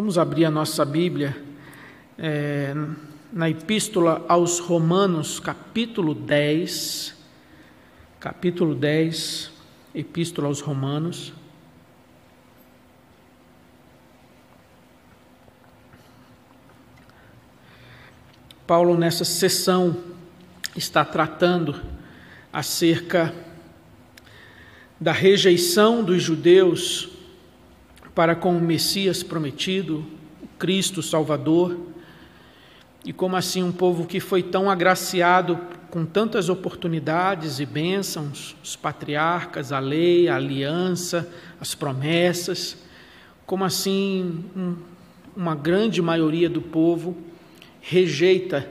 Vamos 0.00 0.16
abrir 0.16 0.44
a 0.44 0.50
nossa 0.50 0.84
Bíblia 0.84 1.36
é, 2.16 2.72
na 3.32 3.50
Epístola 3.50 4.24
aos 4.28 4.60
Romanos, 4.60 5.40
capítulo 5.40 6.14
10. 6.14 7.16
Capítulo 8.20 8.76
10, 8.76 9.50
Epístola 9.92 10.46
aos 10.46 10.60
Romanos. 10.60 11.32
Paulo, 18.68 18.96
nessa 18.96 19.24
sessão, 19.24 19.96
está 20.76 21.04
tratando 21.04 21.74
acerca 22.52 23.34
da 25.00 25.10
rejeição 25.10 26.04
dos 26.04 26.22
judeus 26.22 27.17
para 28.18 28.34
com 28.34 28.56
o 28.56 28.60
Messias 28.60 29.22
prometido, 29.22 30.04
o 30.42 30.48
Cristo 30.58 31.00
Salvador, 31.04 31.78
e 33.04 33.12
como 33.12 33.36
assim 33.36 33.62
um 33.62 33.70
povo 33.70 34.08
que 34.08 34.18
foi 34.18 34.42
tão 34.42 34.68
agraciado 34.68 35.56
com 35.88 36.04
tantas 36.04 36.48
oportunidades 36.48 37.60
e 37.60 37.64
bênçãos, 37.64 38.56
os 38.60 38.74
patriarcas, 38.74 39.70
a 39.70 39.78
lei, 39.78 40.28
a 40.28 40.34
aliança, 40.34 41.32
as 41.60 41.76
promessas, 41.76 42.78
como 43.46 43.64
assim 43.64 44.44
um, 44.56 44.74
uma 45.36 45.54
grande 45.54 46.02
maioria 46.02 46.50
do 46.50 46.60
povo 46.60 47.16
rejeita 47.80 48.68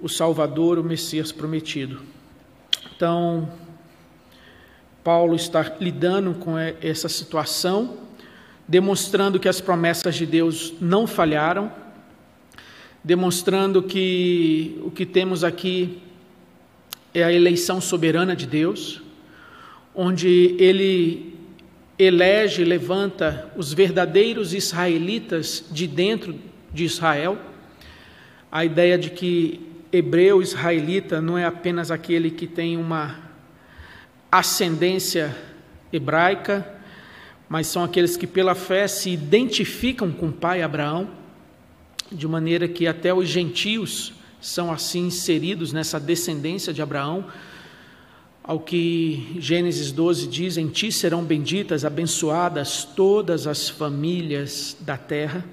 o 0.00 0.08
Salvador, 0.08 0.78
o 0.78 0.84
Messias 0.84 1.32
prometido. 1.32 2.02
Então, 2.94 3.50
Paulo 5.02 5.34
está 5.34 5.74
lidando 5.80 6.34
com 6.34 6.56
essa 6.56 7.08
situação, 7.08 8.08
demonstrando 8.70 9.40
que 9.40 9.48
as 9.48 9.60
promessas 9.60 10.14
de 10.14 10.24
Deus 10.24 10.74
não 10.80 11.04
falharam, 11.04 11.72
demonstrando 13.02 13.82
que 13.82 14.80
o 14.84 14.92
que 14.92 15.04
temos 15.04 15.42
aqui 15.42 16.00
é 17.12 17.24
a 17.24 17.32
eleição 17.32 17.80
soberana 17.80 18.36
de 18.36 18.46
Deus, 18.46 19.02
onde 19.92 20.54
ele 20.56 21.34
elege 21.98 22.62
levanta 22.62 23.50
os 23.56 23.72
verdadeiros 23.72 24.54
israelitas 24.54 25.64
de 25.72 25.88
dentro 25.88 26.36
de 26.72 26.84
Israel. 26.84 27.36
A 28.52 28.64
ideia 28.64 28.96
de 28.96 29.10
que 29.10 29.60
hebreu 29.92 30.40
israelita 30.40 31.20
não 31.20 31.36
é 31.36 31.44
apenas 31.44 31.90
aquele 31.90 32.30
que 32.30 32.46
tem 32.46 32.76
uma 32.76 33.18
ascendência 34.30 35.36
hebraica, 35.92 36.79
mas 37.50 37.66
são 37.66 37.82
aqueles 37.82 38.16
que 38.16 38.28
pela 38.28 38.54
fé 38.54 38.86
se 38.86 39.10
identificam 39.10 40.12
com 40.12 40.28
o 40.28 40.32
pai 40.32 40.62
Abraão, 40.62 41.10
de 42.10 42.28
maneira 42.28 42.68
que 42.68 42.86
até 42.86 43.12
os 43.12 43.28
gentios 43.28 44.12
são 44.40 44.70
assim 44.70 45.08
inseridos 45.08 45.72
nessa 45.72 45.98
descendência 45.98 46.72
de 46.72 46.80
Abraão, 46.80 47.26
ao 48.44 48.60
que 48.60 49.36
Gênesis 49.40 49.90
12 49.90 50.28
diz: 50.28 50.56
Em 50.56 50.68
ti 50.68 50.92
serão 50.92 51.24
benditas, 51.24 51.84
abençoadas 51.84 52.84
todas 52.84 53.48
as 53.48 53.68
famílias 53.68 54.76
da 54.80 54.96
terra. 54.96 55.44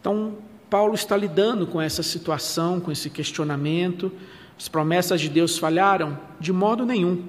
Então, 0.00 0.36
Paulo 0.68 0.96
está 0.96 1.16
lidando 1.16 1.64
com 1.68 1.80
essa 1.80 2.02
situação, 2.02 2.80
com 2.80 2.90
esse 2.90 3.08
questionamento. 3.08 4.10
As 4.58 4.66
promessas 4.66 5.20
de 5.20 5.28
Deus 5.28 5.58
falharam? 5.58 6.18
De 6.40 6.52
modo 6.52 6.84
nenhum. 6.84 7.22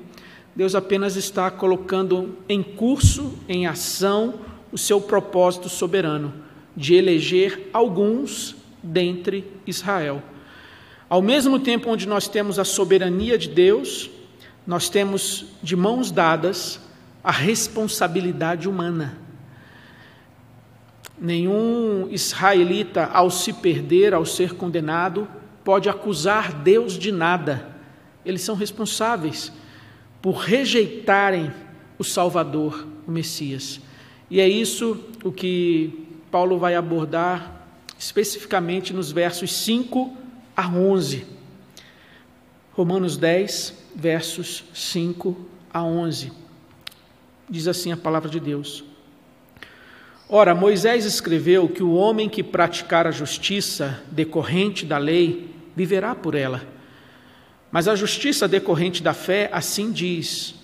Deus 0.57 0.73
apenas 0.73 1.15
está 1.15 1.51
colocando 1.51 2.35
em 2.49 2.63
curso, 2.63 3.37
em 3.47 3.67
ação, 3.67 4.39
o 4.71 4.77
seu 4.77 4.99
propósito 4.99 5.69
soberano 5.69 6.33
de 6.75 6.95
eleger 6.95 7.69
alguns 7.71 8.55
dentre 8.81 9.45
Israel. 9.67 10.19
Ao 11.07 11.21
mesmo 11.21 11.59
tempo 11.59 11.91
onde 11.91 12.07
nós 12.07 12.27
temos 12.27 12.57
a 12.57 12.63
soberania 12.63 13.37
de 13.37 13.49
Deus, 13.49 14.09
nós 14.65 14.89
temos 14.89 15.45
de 15.61 15.75
mãos 15.75 16.09
dadas 16.09 16.79
a 17.23 17.31
responsabilidade 17.31 18.67
humana. 18.67 19.15
Nenhum 21.21 22.07
israelita, 22.09 23.05
ao 23.13 23.29
se 23.29 23.53
perder, 23.53 24.11
ao 24.11 24.25
ser 24.25 24.55
condenado, 24.55 25.27
pode 25.63 25.87
acusar 25.87 26.51
Deus 26.51 26.97
de 26.97 27.11
nada. 27.11 27.77
Eles 28.25 28.41
são 28.41 28.55
responsáveis 28.55 29.53
por 30.27 30.39
rejeitarem 30.39 31.53
o 31.97 32.03
Salvador, 32.03 32.85
o 33.07 33.11
Messias. 33.11 33.79
E 34.29 34.41
é 34.41 34.49
isso 34.49 35.01
o 35.23 35.31
que 35.31 36.05
Paulo 36.29 36.59
vai 36.59 36.75
abordar 36.75 37.65
especificamente 37.97 38.91
nos 38.91 39.09
versos 39.09 39.53
5 39.53 40.13
a 40.53 40.67
11. 40.67 41.25
Romanos 42.73 43.15
10, 43.15 43.73
versos 43.95 44.65
5 44.73 45.47
a 45.73 45.81
11. 45.81 46.33
Diz 47.49 47.65
assim 47.65 47.93
a 47.93 47.97
palavra 47.97 48.29
de 48.29 48.41
Deus: 48.41 48.83
Ora, 50.27 50.53
Moisés 50.53 51.05
escreveu 51.05 51.69
que 51.69 51.81
o 51.81 51.93
homem 51.93 52.27
que 52.27 52.43
praticar 52.43 53.07
a 53.07 53.11
justiça 53.11 54.03
decorrente 54.11 54.85
da 54.85 54.97
lei 54.97 55.49
viverá 55.73 56.13
por 56.13 56.35
ela. 56.35 56.75
Mas 57.71 57.87
a 57.87 57.95
justiça 57.95 58.47
decorrente 58.47 59.03
da 59.03 59.13
fé 59.13 59.49
assim 59.51 59.91
diz: 59.91 60.55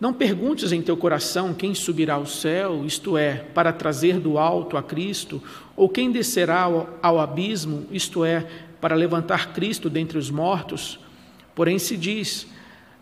Não 0.00 0.12
perguntes 0.12 0.72
em 0.72 0.80
teu 0.80 0.96
coração 0.96 1.52
quem 1.52 1.74
subirá 1.74 2.14
ao 2.14 2.26
céu, 2.26 2.84
isto 2.84 3.16
é, 3.16 3.36
para 3.54 3.72
trazer 3.72 4.18
do 4.18 4.38
alto 4.38 4.76
a 4.76 4.82
Cristo, 4.82 5.42
ou 5.76 5.88
quem 5.88 6.10
descerá 6.10 6.62
ao, 6.62 6.88
ao 7.02 7.20
abismo, 7.20 7.86
isto 7.90 8.24
é, 8.24 8.46
para 8.80 8.94
levantar 8.94 9.52
Cristo 9.52 9.90
dentre 9.90 10.18
os 10.18 10.30
mortos. 10.30 10.98
Porém 11.54 11.78
se 11.78 11.96
diz: 11.96 12.46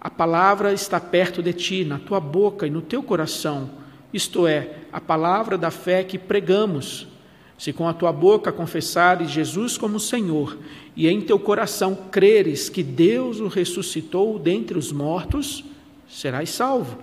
A 0.00 0.10
palavra 0.10 0.72
está 0.72 0.98
perto 0.98 1.42
de 1.42 1.53
ti, 1.53 1.84
na 1.84 1.98
tua 1.98 2.19
boca 2.19 2.66
e 2.66 2.71
no 2.71 2.82
teu 2.82 3.03
coração, 3.03 3.71
isto 4.12 4.47
é, 4.47 4.78
a 4.92 5.00
palavra 5.00 5.56
da 5.56 5.71
fé 5.71 6.03
que 6.03 6.19
pregamos. 6.19 7.14
Se 7.56 7.72
com 7.72 7.88
a 7.88 7.94
tua 7.94 8.12
boca 8.12 8.53
confessares 8.53 9.31
Jesus 9.31 9.78
como 9.78 10.00
Senhor 10.00 10.59
e 10.97 11.09
em 11.09 11.20
teu 11.20 11.38
coração 11.38 11.94
creres 12.10 12.69
que 12.69 12.82
Deus 12.82 13.41
o 13.41 13.48
ressuscitou 13.48 14.38
dentre 14.38 14.76
os 14.76 14.91
mortos, 14.91 15.65
serás 16.09 16.50
salvo. 16.50 16.98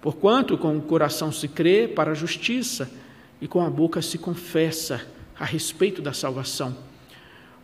Porquanto 0.00 0.58
com 0.58 0.76
o 0.76 0.82
coração 0.82 1.32
se 1.32 1.48
crê 1.48 1.88
para 1.88 2.12
a 2.12 2.14
justiça 2.14 2.90
e 3.40 3.46
com 3.46 3.60
a 3.60 3.70
boca 3.70 4.02
se 4.02 4.18
confessa 4.18 5.06
a 5.38 5.44
respeito 5.44 6.02
da 6.02 6.12
salvação. 6.12 6.76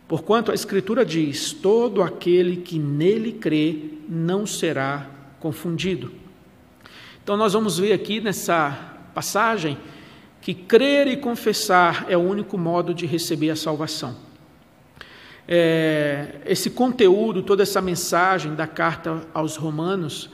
Porquanto 0.07 0.51
a 0.51 0.55
Escritura 0.55 1.05
diz: 1.05 1.51
todo 1.51 2.01
aquele 2.01 2.57
que 2.57 2.77
nele 2.77 3.33
crê 3.33 3.79
não 4.07 4.45
será 4.45 5.09
confundido. 5.39 6.11
Então, 7.23 7.35
nós 7.35 7.53
vamos 7.53 7.79
ver 7.79 7.91
aqui 7.91 8.21
nessa 8.21 8.71
passagem 9.13 9.77
que 10.45 10.53
crer 10.53 11.07
e 11.07 11.17
confessar 11.17 12.05
é 12.07 12.15
o 12.15 12.19
único 12.19 12.55
modo 12.55 12.93
de 12.93 13.07
receber 13.07 13.49
a 13.49 13.55
salvação. 13.55 14.15
É, 15.47 16.35
esse 16.45 16.69
conteúdo, 16.69 17.41
toda 17.41 17.63
essa 17.63 17.81
mensagem 17.81 18.53
da 18.53 18.67
carta 18.67 19.23
aos 19.33 19.55
Romanos, 19.55 20.29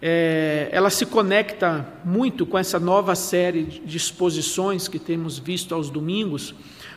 é, 0.00 0.70
ela 0.72 0.88
se 0.88 1.04
conecta 1.04 1.86
muito 2.02 2.46
com 2.46 2.56
essa 2.56 2.80
nova 2.80 3.14
série 3.14 3.64
de 3.64 3.94
exposições 3.94 4.88
que 4.88 4.98
temos 4.98 5.38
visto 5.38 5.74
aos 5.74 5.90
domingos, 5.90 6.54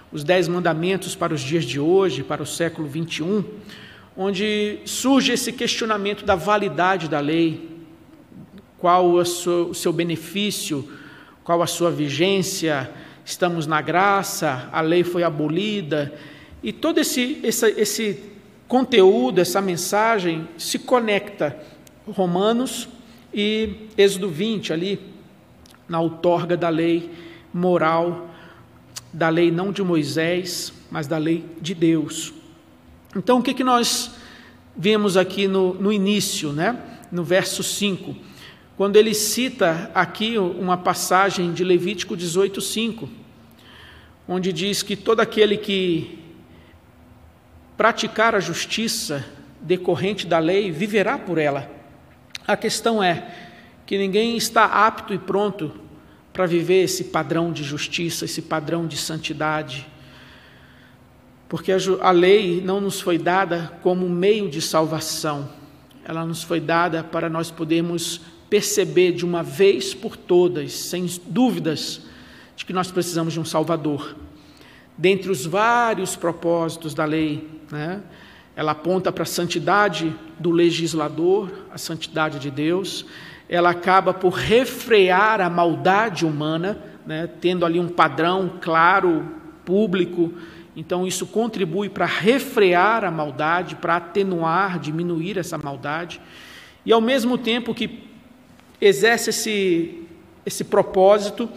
os 0.09 0.23
Dez 0.23 0.47
Mandamentos 0.47 1.13
para 1.13 1.33
os 1.33 1.41
dias 1.41 1.65
de 1.65 1.77
hoje, 1.77 2.23
para 2.23 2.41
o 2.41 2.45
século 2.45 2.87
21, 2.87 3.43
onde 4.15 4.79
surge 4.85 5.33
esse 5.33 5.51
questionamento 5.51 6.23
da 6.23 6.35
validade 6.35 7.09
da 7.09 7.19
lei, 7.19 7.69
qual 8.77 9.11
o 9.11 9.25
seu, 9.25 9.71
o 9.71 9.75
seu 9.75 9.91
benefício, 9.91 10.87
qual 11.45 11.61
a 11.61 11.67
sua 11.67 11.91
vigência, 11.91 12.91
estamos 13.23 13.67
na 13.67 13.79
graça, 13.79 14.67
a 14.71 14.81
lei 14.81 15.03
foi 15.03 15.21
abolida 15.21 16.11
e 16.63 16.73
todo 16.73 16.97
esse, 16.97 17.39
esse, 17.43 17.67
esse 17.79 18.23
conteúdo, 18.67 19.39
essa 19.39 19.61
mensagem 19.61 20.47
se 20.57 20.79
conecta 20.79 21.55
Romanos 22.07 22.89
e 23.31 23.87
Êxodo 23.95 24.27
20 24.27 24.73
ali, 24.73 24.99
na 25.87 25.99
outorga 25.99 26.57
da 26.57 26.69
lei 26.69 27.11
moral, 27.53 28.27
da 29.13 29.29
lei 29.29 29.51
não 29.51 29.71
de 29.71 29.83
Moisés, 29.83 30.73
mas 30.89 31.05
da 31.05 31.19
lei 31.19 31.45
de 31.61 31.75
Deus. 31.75 32.33
Então, 33.15 33.37
o 33.37 33.43
que, 33.43 33.53
que 33.53 33.63
nós 33.63 34.15
vemos 34.75 35.15
aqui 35.15 35.47
no, 35.47 35.75
no 35.75 35.93
início, 35.93 36.51
né? 36.51 36.75
no 37.11 37.23
verso 37.23 37.61
5, 37.61 38.15
quando 38.77 38.97
ele 38.97 39.13
cita 39.13 39.89
aqui 39.93 40.37
uma 40.37 40.75
passagem 40.75 41.53
de 41.53 41.63
Levítico 41.63 42.15
18, 42.15 42.59
5, 42.59 43.09
onde 44.27 44.51
diz 44.51 44.83
que 44.83 44.95
todo 44.95 45.21
aquele 45.21 45.57
que 45.57 46.19
praticar 47.77 48.35
a 48.35 48.39
justiça 48.39 49.25
decorrente 49.61 50.27
da 50.27 50.39
lei, 50.39 50.71
viverá 50.71 51.17
por 51.17 51.37
ela. 51.37 51.69
A 52.45 52.55
questão 52.55 53.01
é 53.01 53.33
que 53.85 53.97
ninguém 53.97 54.37
está 54.37 54.65
apto 54.65 55.13
e 55.13 55.17
pronto 55.17 55.71
para 56.31 56.45
viver 56.45 56.83
esse 56.83 57.05
padrão 57.05 57.51
de 57.51 57.63
justiça, 57.63 58.25
esse 58.25 58.41
padrão 58.41 58.85
de 58.85 58.97
santidade. 58.97 59.87
Porque 61.47 61.71
a, 61.71 61.77
a 62.01 62.11
lei 62.11 62.61
não 62.61 62.79
nos 62.79 63.01
foi 63.01 63.17
dada 63.17 63.71
como 63.81 64.07
meio 64.07 64.49
de 64.49 64.61
salvação, 64.61 65.49
ela 66.03 66.25
nos 66.25 66.43
foi 66.43 66.59
dada 66.59 67.03
para 67.03 67.29
nós 67.29 67.49
podermos 67.49 68.21
perceber 68.55 69.11
de 69.11 69.25
uma 69.25 69.43
vez 69.43 69.93
por 69.93 70.15
todas, 70.15 70.71
sem 70.71 71.05
dúvidas, 71.27 72.03
de 72.55 72.63
que 72.63 72.71
nós 72.71 72.89
precisamos 72.89 73.33
de 73.33 73.39
um 73.41 73.43
Salvador. 73.43 74.15
Dentre 74.97 75.29
os 75.29 75.45
vários 75.45 76.15
propósitos 76.15 76.93
da 76.93 77.03
lei, 77.03 77.49
né, 77.69 78.01
ela 78.55 78.71
aponta 78.71 79.11
para 79.11 79.23
a 79.23 79.25
santidade 79.25 80.15
do 80.39 80.51
legislador, 80.51 81.51
a 81.69 81.77
santidade 81.77 82.39
de 82.39 82.49
Deus, 82.49 83.05
ela 83.49 83.71
acaba 83.71 84.13
por 84.13 84.31
refrear 84.31 85.41
a 85.41 85.49
maldade 85.49 86.25
humana, 86.25 86.81
né, 87.05 87.27
tendo 87.41 87.65
ali 87.65 87.77
um 87.77 87.89
padrão 87.89 88.53
claro, 88.61 89.33
público. 89.65 90.33
Então, 90.77 91.05
isso 91.05 91.27
contribui 91.27 91.89
para 91.89 92.05
refrear 92.05 93.03
a 93.03 93.11
maldade, 93.11 93.75
para 93.75 93.97
atenuar, 93.97 94.79
diminuir 94.79 95.37
essa 95.37 95.57
maldade. 95.57 96.21
E, 96.85 96.93
ao 96.93 97.01
mesmo 97.01 97.37
tempo 97.37 97.75
que 97.75 98.14
exerce 98.87 99.29
esse, 99.29 100.07
esse 100.45 100.63
propósito 100.63 101.49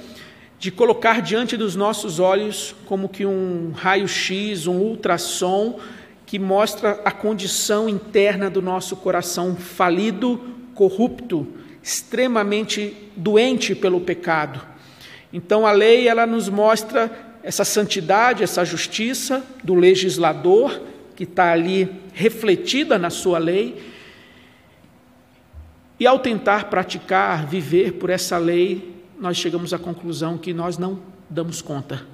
de 0.59 0.71
colocar 0.71 1.23
diante 1.23 1.57
dos 1.57 1.77
nossos 1.77 2.19
olhos 2.19 2.75
como 2.87 3.09
que 3.09 3.25
um 3.25 3.73
raio-x, 3.75 4.67
um 4.67 4.77
ultrassom, 4.77 5.79
que 6.27 6.39
mostra 6.39 7.01
a 7.05 7.11
condição 7.11 7.89
interna 7.89 8.51
do 8.51 8.61
nosso 8.61 8.97
coração 8.97 9.57
falido, 9.57 10.41
corrupto, 10.75 11.47
extremamente 11.83 12.95
doente 13.17 13.75
pelo 13.75 14.01
pecado. 14.01 14.61
Então 15.33 15.67
a 15.67 15.73
lei 15.73 16.09
ela 16.09 16.27
nos 16.27 16.49
mostra 16.49 17.11
essa 17.43 17.65
santidade, 17.65 18.43
essa 18.43 18.65
justiça 18.65 19.45
do 19.63 19.75
legislador 19.75 20.83
que 21.17 21.25
está 21.25 21.53
ali 21.53 21.89
refletida 22.13 22.99
na 22.99 23.11
sua 23.11 23.39
lei. 23.39 23.81
E 25.99 26.07
ao 26.07 26.19
tentar 26.19 26.67
praticar, 26.67 27.47
viver 27.47 27.95
por 27.95 28.09
essa 28.09 28.39
lei, 28.39 29.03
nós 29.19 29.37
chegamos 29.37 29.75
à 29.75 29.79
conclusão 29.79 30.39
que 30.39 30.55
nós 30.55 30.79
não 30.79 31.01
damos 31.29 31.61
conta, 31.61 32.07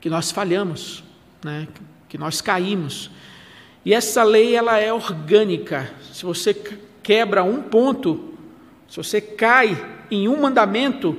que 0.00 0.08
nós 0.08 0.30
falhamos, 0.30 1.04
né? 1.44 1.68
que 2.08 2.16
nós 2.16 2.40
caímos. 2.40 3.10
E 3.84 3.92
essa 3.92 4.24
lei 4.24 4.56
ela 4.56 4.78
é 4.78 4.92
orgânica. 4.92 5.92
Se 6.12 6.24
você 6.24 6.54
quebra 7.02 7.44
um 7.44 7.62
ponto, 7.62 8.34
se 8.88 8.96
você 8.96 9.20
cai 9.20 9.76
em 10.10 10.26
um 10.26 10.40
mandamento, 10.40 11.16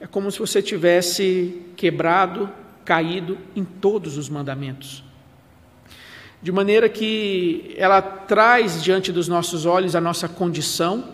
é 0.00 0.06
como 0.06 0.30
se 0.30 0.38
você 0.38 0.62
tivesse 0.62 1.62
quebrado, 1.76 2.50
caído 2.84 3.38
em 3.54 3.64
todos 3.64 4.16
os 4.16 4.28
mandamentos. 4.28 5.03
De 6.44 6.52
maneira 6.52 6.90
que 6.90 7.74
ela 7.74 8.02
traz 8.02 8.82
diante 8.82 9.10
dos 9.10 9.28
nossos 9.28 9.64
olhos 9.64 9.96
a 9.96 10.00
nossa 10.00 10.28
condição 10.28 11.08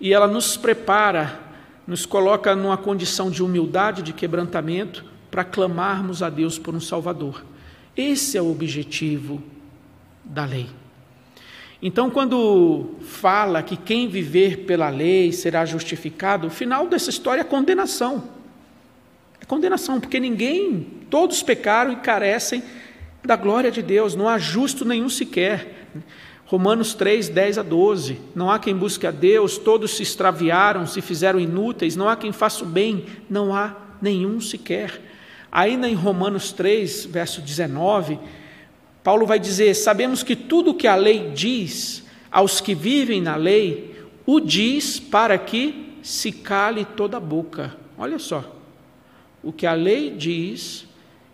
e 0.00 0.10
ela 0.10 0.26
nos 0.26 0.56
prepara, 0.56 1.38
nos 1.86 2.06
coloca 2.06 2.56
numa 2.56 2.78
condição 2.78 3.30
de 3.30 3.42
humildade, 3.42 4.00
de 4.00 4.14
quebrantamento, 4.14 5.04
para 5.30 5.44
clamarmos 5.44 6.22
a 6.22 6.30
Deus 6.30 6.58
por 6.58 6.74
um 6.74 6.80
Salvador. 6.80 7.44
Esse 7.94 8.38
é 8.38 8.40
o 8.40 8.50
objetivo 8.50 9.42
da 10.24 10.46
lei. 10.46 10.70
Então, 11.82 12.08
quando 12.08 12.94
fala 13.02 13.62
que 13.62 13.76
quem 13.76 14.08
viver 14.08 14.60
pela 14.64 14.88
lei 14.88 15.30
será 15.30 15.66
justificado, 15.66 16.46
o 16.46 16.50
final 16.50 16.88
dessa 16.88 17.10
história 17.10 17.42
é 17.42 17.44
condenação. 17.44 18.24
É 19.38 19.44
condenação, 19.44 20.00
porque 20.00 20.18
ninguém, 20.18 20.86
todos 21.10 21.42
pecaram 21.42 21.92
e 21.92 21.96
carecem 21.96 22.62
da 23.26 23.36
glória 23.36 23.70
de 23.70 23.82
Deus, 23.82 24.14
não 24.14 24.28
há 24.28 24.38
justo 24.38 24.84
nenhum 24.84 25.08
sequer. 25.08 25.88
Romanos 26.46 26.94
3, 26.94 27.28
10 27.28 27.58
a 27.58 27.62
12. 27.62 28.18
Não 28.34 28.50
há 28.50 28.58
quem 28.58 28.74
busque 28.74 29.06
a 29.06 29.10
Deus, 29.10 29.58
todos 29.58 29.96
se 29.96 30.02
extraviaram, 30.02 30.86
se 30.86 31.02
fizeram 31.02 31.40
inúteis, 31.40 31.96
não 31.96 32.08
há 32.08 32.16
quem 32.16 32.32
faça 32.32 32.64
o 32.64 32.66
bem, 32.66 33.04
não 33.28 33.54
há 33.54 33.76
nenhum 34.00 34.40
sequer. 34.40 35.02
Ainda 35.50 35.88
em 35.88 35.94
Romanos 35.94 36.52
3, 36.52 37.06
verso 37.06 37.40
19, 37.40 38.18
Paulo 39.02 39.26
vai 39.26 39.38
dizer: 39.38 39.74
Sabemos 39.74 40.22
que 40.22 40.36
tudo 40.36 40.74
que 40.74 40.86
a 40.86 40.94
lei 40.94 41.30
diz 41.34 42.04
aos 42.30 42.60
que 42.60 42.74
vivem 42.74 43.20
na 43.20 43.36
lei, 43.36 43.94
o 44.24 44.40
diz 44.40 45.00
para 45.00 45.38
que 45.38 45.98
se 46.02 46.30
cale 46.30 46.84
toda 46.84 47.16
a 47.16 47.20
boca. 47.20 47.76
Olha 47.98 48.18
só. 48.18 48.54
O 49.42 49.52
que 49.52 49.66
a 49.66 49.72
lei 49.74 50.10
diz 50.10 50.86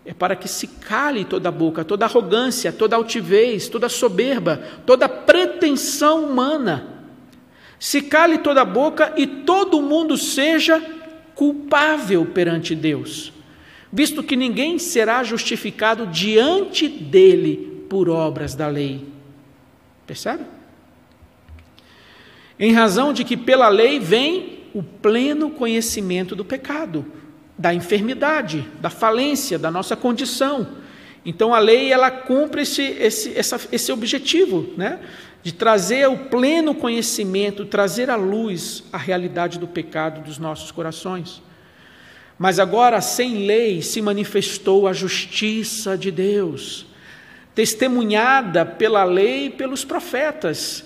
é 0.05 0.13
para 0.13 0.35
que 0.35 0.47
se 0.47 0.67
cale 0.67 1.23
toda 1.25 1.49
a 1.49 1.51
boca, 1.51 1.83
toda 1.83 2.05
arrogância, 2.05 2.71
toda 2.71 2.95
altivez, 2.95 3.69
toda 3.69 3.87
soberba, 3.87 4.61
toda 4.85 5.07
pretensão 5.07 6.25
humana. 6.25 7.05
Se 7.79 8.01
cale 8.01 8.37
toda 8.37 8.61
a 8.61 8.65
boca 8.65 9.13
e 9.15 9.25
todo 9.25 9.81
mundo 9.81 10.17
seja 10.17 10.81
culpável 11.35 12.25
perante 12.25 12.75
Deus 12.75 13.33
visto 13.93 14.23
que 14.23 14.35
ninguém 14.35 14.79
será 14.79 15.23
justificado 15.23 16.07
diante 16.07 16.87
dele 16.87 17.85
por 17.87 18.09
obras 18.09 18.55
da 18.55 18.67
lei. 18.67 19.05
Percebe? 20.07 20.45
Em 22.57 22.73
razão 22.73 23.13
de 23.13 23.23
que 23.23 23.37
pela 23.37 23.69
lei 23.69 23.99
vem 23.99 24.63
o 24.73 24.81
pleno 24.81 25.51
conhecimento 25.51 26.35
do 26.35 26.43
pecado, 26.43 27.05
da 27.63 27.73
enfermidade, 27.73 28.67
da 28.81 28.89
falência, 28.89 29.57
da 29.57 29.71
nossa 29.71 29.95
condição. 29.95 30.67
Então 31.25 31.53
a 31.53 31.59
lei 31.59 31.93
ela 31.93 32.11
cumpre 32.11 32.63
esse, 32.63 32.81
esse, 32.81 33.31
essa, 33.37 33.57
esse 33.71 33.89
objetivo, 33.89 34.73
né? 34.75 34.99
de 35.41 35.53
trazer 35.53 36.05
o 36.09 36.17
pleno 36.25 36.75
conhecimento, 36.75 37.63
trazer 37.63 38.09
à 38.09 38.17
luz 38.17 38.83
a 38.91 38.97
realidade 38.97 39.59
do 39.59 39.65
pecado 39.65 40.19
dos 40.19 40.37
nossos 40.37 40.71
corações. 40.71 41.41
Mas 42.37 42.59
agora, 42.59 42.99
sem 42.99 43.45
lei, 43.45 43.81
se 43.81 44.01
manifestou 44.01 44.85
a 44.85 44.91
justiça 44.91 45.97
de 45.97 46.11
Deus, 46.11 46.85
testemunhada 47.55 48.65
pela 48.65 49.05
lei 49.05 49.45
e 49.45 49.49
pelos 49.51 49.85
profetas. 49.85 50.83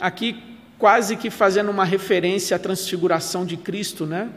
Aqui, 0.00 0.42
quase 0.78 1.16
que 1.18 1.28
fazendo 1.28 1.70
uma 1.70 1.84
referência 1.84 2.56
à 2.56 2.58
transfiguração 2.58 3.44
de 3.44 3.58
Cristo, 3.58 4.06
né? 4.06 4.30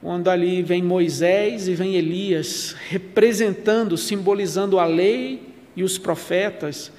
Quando 0.00 0.28
ali 0.28 0.62
vem 0.62 0.82
Moisés 0.82 1.68
e 1.68 1.74
vem 1.74 1.94
Elias, 1.96 2.76
representando, 2.88 3.96
simbolizando 3.96 4.78
a 4.78 4.84
lei 4.84 5.42
e 5.74 5.82
os 5.82 5.98
profetas. 5.98 6.92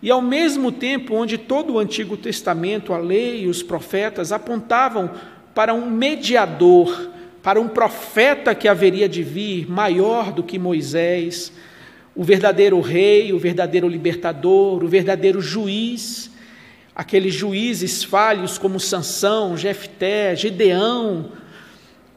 E 0.00 0.10
ao 0.10 0.22
mesmo 0.22 0.70
tempo, 0.70 1.14
onde 1.14 1.36
todo 1.36 1.74
o 1.74 1.78
Antigo 1.78 2.16
Testamento, 2.16 2.92
a 2.92 2.98
lei 2.98 3.42
e 3.42 3.48
os 3.48 3.62
profetas 3.62 4.32
apontavam 4.32 5.10
para 5.54 5.74
um 5.74 5.90
mediador 5.90 7.12
para 7.44 7.60
um 7.60 7.68
profeta 7.68 8.54
que 8.54 8.66
haveria 8.66 9.06
de 9.06 9.22
vir, 9.22 9.70
maior 9.70 10.32
do 10.32 10.42
que 10.42 10.58
Moisés, 10.58 11.52
o 12.16 12.24
verdadeiro 12.24 12.80
rei, 12.80 13.34
o 13.34 13.38
verdadeiro 13.38 13.86
libertador, 13.86 14.82
o 14.82 14.88
verdadeiro 14.88 15.42
juiz, 15.42 16.30
aqueles 16.96 17.34
juízes 17.34 18.02
falhos 18.02 18.56
como 18.56 18.80
Sansão, 18.80 19.58
Jefté, 19.58 20.34
Gedeão, 20.34 21.32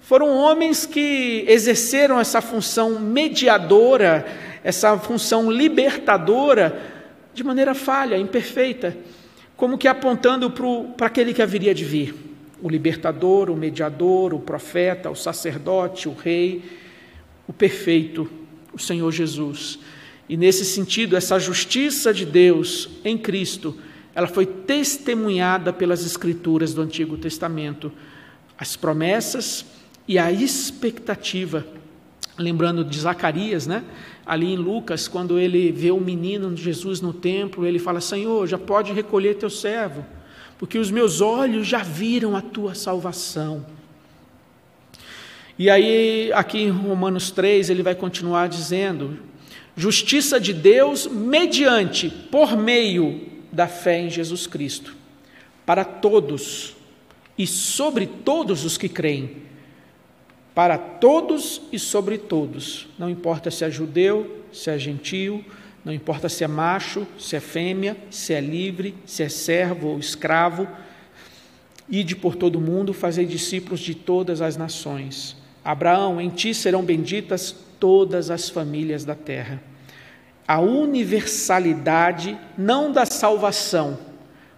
foram 0.07 0.33
homens 0.37 0.85
que 0.85 1.43
exerceram 1.49 2.17
essa 2.17 2.39
função 2.39 2.97
mediadora, 2.97 4.25
essa 4.63 4.97
função 4.97 5.51
libertadora, 5.51 6.81
de 7.33 7.43
maneira 7.43 7.75
falha, 7.75 8.17
imperfeita, 8.17 8.97
como 9.57 9.77
que 9.77 9.85
apontando 9.85 10.49
para 10.95 11.07
aquele 11.07 11.33
que 11.33 11.41
haveria 11.41 11.75
de 11.75 11.83
vir 11.83 12.15
o 12.61 12.69
libertador, 12.69 13.49
o 13.49 13.57
mediador, 13.57 14.33
o 14.33 14.39
profeta, 14.39 15.09
o 15.09 15.15
sacerdote, 15.15 16.07
o 16.07 16.13
rei, 16.13 16.63
o 17.45 17.51
perfeito, 17.51 18.29
o 18.71 18.79
Senhor 18.79 19.11
Jesus. 19.11 19.77
E 20.29 20.37
nesse 20.37 20.63
sentido, 20.63 21.17
essa 21.17 21.37
justiça 21.37 22.13
de 22.13 22.25
Deus 22.25 22.89
em 23.03 23.17
Cristo, 23.17 23.75
ela 24.15 24.27
foi 24.27 24.45
testemunhada 24.45 25.73
pelas 25.73 26.05
escrituras 26.05 26.73
do 26.73 26.81
Antigo 26.81 27.17
Testamento, 27.17 27.91
as 28.57 28.77
promessas 28.77 29.65
e 30.07 30.17
a 30.17 30.31
expectativa. 30.31 31.65
Lembrando 32.37 32.83
de 32.85 32.99
Zacarias, 32.99 33.65
né? 33.65 33.83
Ali 34.25 34.53
em 34.53 34.57
Lucas, 34.57 35.07
quando 35.07 35.39
ele 35.39 35.71
vê 35.71 35.91
o 35.91 35.99
menino 35.99 36.55
Jesus 36.55 37.01
no 37.01 37.13
templo, 37.13 37.65
ele 37.65 37.79
fala: 37.79 37.99
Senhor, 37.99 38.45
já 38.47 38.57
pode 38.57 38.93
recolher 38.93 39.35
teu 39.35 39.49
servo 39.49 40.05
porque 40.57 40.77
os 40.77 40.89
meus 40.89 41.21
olhos 41.21 41.67
já 41.67 41.79
viram 41.79 42.35
a 42.35 42.41
tua 42.41 42.73
salvação. 42.73 43.65
E 45.57 45.69
aí, 45.69 46.31
aqui 46.33 46.59
em 46.59 46.69
Romanos 46.69 47.31
3, 47.31 47.69
ele 47.69 47.83
vai 47.83 47.95
continuar 47.95 48.47
dizendo: 48.47 49.19
justiça 49.75 50.39
de 50.39 50.53
Deus 50.53 51.07
mediante, 51.07 52.09
por 52.09 52.55
meio 52.57 53.21
da 53.51 53.67
fé 53.67 54.01
em 54.01 54.09
Jesus 54.09 54.45
Cristo, 54.45 54.95
para 55.65 55.83
todos, 55.83 56.75
e 57.37 57.45
sobre 57.45 58.05
todos 58.05 58.65
os 58.65 58.77
que 58.77 58.89
creem. 58.89 59.46
Para 60.57 60.75
todos 60.75 61.61
e 61.71 61.77
sobre 61.77 62.17
todos, 62.17 62.87
não 62.97 63.07
importa 63.07 63.51
se 63.51 63.63
é 63.63 63.69
judeu, 63.69 64.43
se 64.51 64.71
é 64.71 64.79
gentio, 64.79 65.45
não 65.85 65.93
importa 65.93 66.27
se 66.27 66.43
é 66.43 66.47
macho, 66.47 67.05
se 67.19 67.35
é 67.35 67.39
fêmea, 67.39 67.95
se 68.09 68.33
é 68.33 68.41
livre, 68.41 68.95
se 69.05 69.21
é 69.21 69.29
servo 69.29 69.89
ou 69.89 69.99
escravo, 69.99 70.67
ide 71.87 72.15
por 72.15 72.35
todo 72.35 72.55
o 72.55 72.59
mundo, 72.59 72.91
fazei 72.91 73.23
discípulos 73.23 73.81
de 73.81 73.93
todas 73.93 74.41
as 74.41 74.57
nações. 74.57 75.37
Abraão, 75.63 76.19
em 76.19 76.29
ti 76.29 76.55
serão 76.55 76.81
benditas 76.81 77.55
todas 77.79 78.31
as 78.31 78.49
famílias 78.49 79.05
da 79.05 79.13
terra. 79.13 79.61
A 80.47 80.59
universalidade 80.59 82.35
não 82.57 82.91
da 82.91 83.05
salvação, 83.05 83.99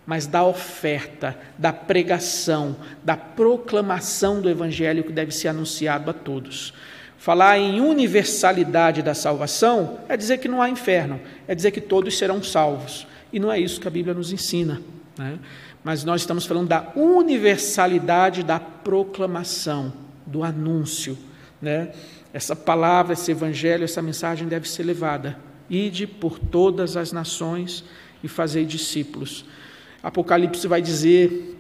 mas 0.10 0.26
da 0.26 0.44
oferta, 0.44 1.38
da 1.56 1.72
pregação, 1.72 2.78
da 3.04 3.16
proclamação 3.16 4.42
do 4.42 4.50
evangelho 4.50 5.04
que 5.04 5.12
deve 5.12 5.32
ser 5.32 5.50
anunciado 5.50 6.10
a 6.10 6.14
todos. 6.14 6.74
Falar 7.20 7.60
em 7.60 7.80
universalidade 7.80 9.04
da 9.04 9.14
salvação 9.14 10.00
é 10.10 10.18
dizer 10.18 10.40
que 10.40 10.48
não 10.48 10.64
há 10.64 10.68
inferno, 10.68 11.22
é 11.48 11.54
dizer 11.54 11.70
que 11.70 11.80
todos 11.80 12.18
serão 12.18 12.42
salvos. 12.42 13.06
E 13.32 13.40
não 13.40 13.52
é 13.52 13.60
isso 13.60 13.80
que 13.80 13.88
a 13.88 13.92
Bíblia 13.92 14.16
nos 14.16 14.34
ensina. 14.34 14.82
Né? 15.16 15.38
Mas 15.84 16.04
nós 16.04 16.22
estamos 16.22 16.44
falando 16.44 16.70
da 16.70 16.92
universalidade 16.96 18.42
da 18.42 18.60
proclamação, 18.60 19.94
do 20.26 20.44
anúncio. 20.44 21.16
Né? 21.62 21.92
Essa 22.34 22.56
palavra, 22.56 23.14
esse 23.14 23.30
evangelho, 23.30 23.84
essa 23.84 24.02
mensagem 24.02 24.48
deve 24.48 24.68
ser 24.68 24.82
levada. 24.82 25.38
Ide 25.70 26.08
por 26.08 26.40
todas 26.40 26.98
as 26.98 27.12
nações 27.12 27.84
e 28.24 28.28
fazei 28.28 28.66
discípulos. 28.66 29.46
Apocalipse 30.02 30.68
vai 30.68 30.82
dizer, 30.82 31.58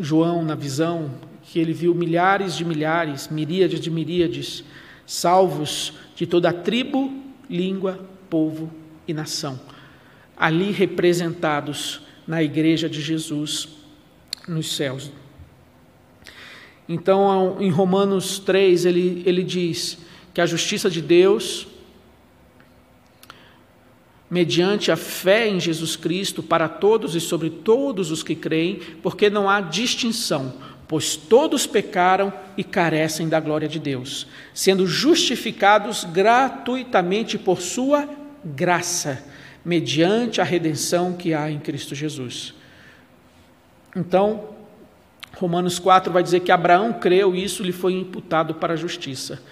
João, 0.00 0.42
na 0.42 0.54
visão, 0.54 1.10
que 1.42 1.58
ele 1.58 1.72
viu 1.72 1.94
milhares 1.94 2.56
de 2.56 2.64
milhares, 2.64 3.28
miríades 3.28 3.80
de 3.80 3.90
miríades, 3.90 4.64
salvos 5.06 5.92
de 6.14 6.26
toda 6.26 6.48
a 6.48 6.52
tribo, 6.52 7.12
língua, 7.48 8.00
povo 8.28 8.70
e 9.06 9.14
nação, 9.14 9.60
ali 10.36 10.72
representados 10.72 12.00
na 12.26 12.42
igreja 12.42 12.88
de 12.88 13.00
Jesus 13.00 13.68
nos 14.48 14.74
céus. 14.74 15.12
Então, 16.88 17.56
em 17.60 17.70
Romanos 17.70 18.38
3, 18.38 18.86
ele, 18.86 19.22
ele 19.26 19.42
diz 19.42 19.98
que 20.32 20.40
a 20.40 20.46
justiça 20.46 20.88
de 20.88 21.00
Deus 21.00 21.66
mediante 24.28 24.90
a 24.90 24.96
fé 24.96 25.48
em 25.48 25.60
Jesus 25.60 25.96
Cristo 25.96 26.42
para 26.42 26.68
todos 26.68 27.14
e 27.14 27.20
sobre 27.20 27.48
todos 27.48 28.10
os 28.10 28.22
que 28.22 28.34
creem, 28.34 28.80
porque 29.02 29.30
não 29.30 29.48
há 29.48 29.60
distinção, 29.60 30.54
pois 30.88 31.16
todos 31.16 31.66
pecaram 31.66 32.32
e 32.56 32.64
carecem 32.64 33.28
da 33.28 33.38
glória 33.38 33.68
de 33.68 33.78
Deus, 33.78 34.26
sendo 34.52 34.86
justificados 34.86 36.04
gratuitamente 36.04 37.38
por 37.38 37.60
sua 37.60 38.08
graça, 38.44 39.24
mediante 39.64 40.40
a 40.40 40.44
redenção 40.44 41.12
que 41.12 41.34
há 41.34 41.50
em 41.50 41.58
Cristo 41.58 41.94
Jesus. 41.94 42.54
Então, 43.94 44.50
Romanos 45.36 45.78
4 45.78 46.12
vai 46.12 46.22
dizer 46.22 46.40
que 46.40 46.52
Abraão 46.52 46.92
creu 46.94 47.34
e 47.34 47.44
isso 47.44 47.62
lhe 47.62 47.72
foi 47.72 47.92
imputado 47.94 48.54
para 48.54 48.74
a 48.74 48.76
justiça. 48.76 49.42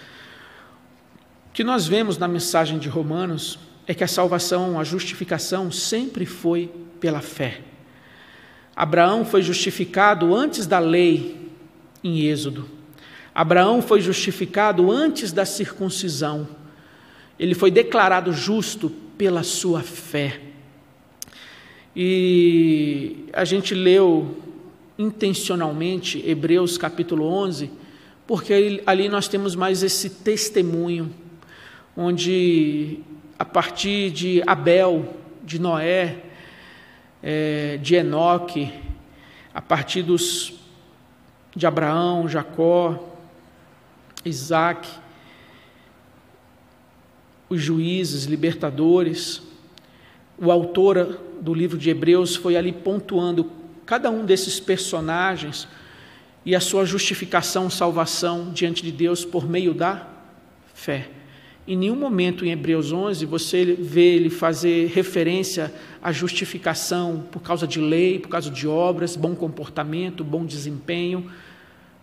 O 1.49 1.53
que 1.53 1.63
nós 1.63 1.87
vemos 1.87 2.19
na 2.19 2.27
mensagem 2.27 2.79
de 2.79 2.89
Romanos 2.89 3.59
é 3.87 3.95
que 3.95 4.05
a 4.05 4.09
salvação, 4.09 4.79
a 4.79 4.85
justificação 4.85 5.71
sempre 5.71 6.25
foi 6.25 6.71
pela 7.01 7.21
fé. 7.21 7.61
Abraão 8.75 9.25
foi 9.25 9.43
justificado 9.43 10.35
antes 10.35 10.67
da 10.67 10.79
lei 10.79 11.51
em 12.03 12.23
Êxodo. 12.27 12.69
Abraão 13.35 13.83
foi 13.83 14.01
justificado 14.01 14.91
antes 14.91 15.33
da 15.33 15.45
circuncisão. 15.45 16.49
Ele 17.39 17.55
foi 17.55 17.71
declarado 17.71 18.33
justo 18.33 18.91
pela 19.19 19.43
sua 19.43 19.81
fé. 19.83 20.41
E 21.95 23.27
a 23.33 23.45
gente 23.45 23.75
leu 23.75 24.37
intencionalmente 24.99 26.23
Hebreus 26.27 26.79
capítulo 26.79 27.27
11, 27.27 27.71
porque 28.27 28.83
ali 28.87 29.09
nós 29.09 29.29
temos 29.29 29.55
mais 29.55 29.83
esse 29.83 30.11
testemunho, 30.11 31.13
onde 31.97 33.01
a 33.39 33.45
partir 33.45 34.11
de 34.11 34.43
Abel, 34.47 35.15
de 35.43 35.59
Noé, 35.59 36.19
é, 37.23 37.79
de 37.79 37.95
Enoque, 37.97 38.73
a 39.53 39.61
partir 39.61 40.03
dos, 40.03 40.55
de 41.55 41.67
Abraão, 41.67 42.29
Jacó, 42.29 43.13
Isaac, 44.25 44.89
os 47.49 47.61
juízes, 47.61 48.25
libertadores, 48.25 49.43
o 50.39 50.51
autor 50.51 51.21
do 51.41 51.55
livro 51.55 51.79
de 51.79 51.91
Hebreus 51.91 52.35
foi 52.35 52.57
ali 52.57 52.73
pontuando 52.73 53.51
cada 53.87 54.11
um 54.11 54.25
desses 54.25 54.59
personagens 54.59 55.69
e 56.45 56.55
a 56.55 56.61
sua 56.61 56.85
justificação, 56.85 57.71
salvação 57.71 58.51
diante 58.53 58.83
de 58.83 58.91
Deus 58.91 59.25
por 59.25 59.49
meio 59.49 59.73
da 59.73 60.07
fé. 60.75 61.09
Em 61.67 61.77
nenhum 61.77 61.97
momento 61.97 62.45
em 62.45 62.51
Hebreus 62.51 62.93
11 62.93 63.25
você 63.25 63.65
vê 63.65 64.17
ele 64.17 64.29
fazer 64.29 64.89
referência 64.89 65.73
à 66.03 66.13
justificação 66.13 67.25
por 67.33 67.41
causa 67.41 67.67
de 67.67 67.81
lei, 67.81 68.19
por 68.19 68.29
causa 68.29 68.51
de 68.51 68.69
obras, 68.69 69.17
bom 69.17 69.35
comportamento, 69.35 70.23
bom 70.23 70.45
desempenho, 70.45 71.31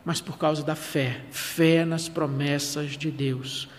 mas 0.03 0.19
por 0.19 0.39
causa 0.39 0.63
da 0.63 0.73
fé, 0.73 1.21
fé 1.29 1.85
nas 1.85 2.09
promessas 2.09 2.97
de 2.97 3.11
Deus. 3.11 3.69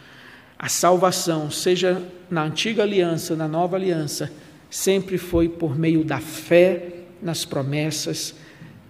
A 0.56 0.68
salvação, 0.68 1.50
seja 1.50 2.00
na 2.30 2.44
antiga 2.44 2.84
aliança, 2.84 3.34
na 3.34 3.48
nova 3.48 3.74
aliança, 3.74 4.32
sempre 4.70 5.18
foi 5.18 5.48
por 5.48 5.76
meio 5.76 6.04
da 6.04 6.20
fé 6.20 7.00
nas 7.20 7.44
promessas 7.44 8.36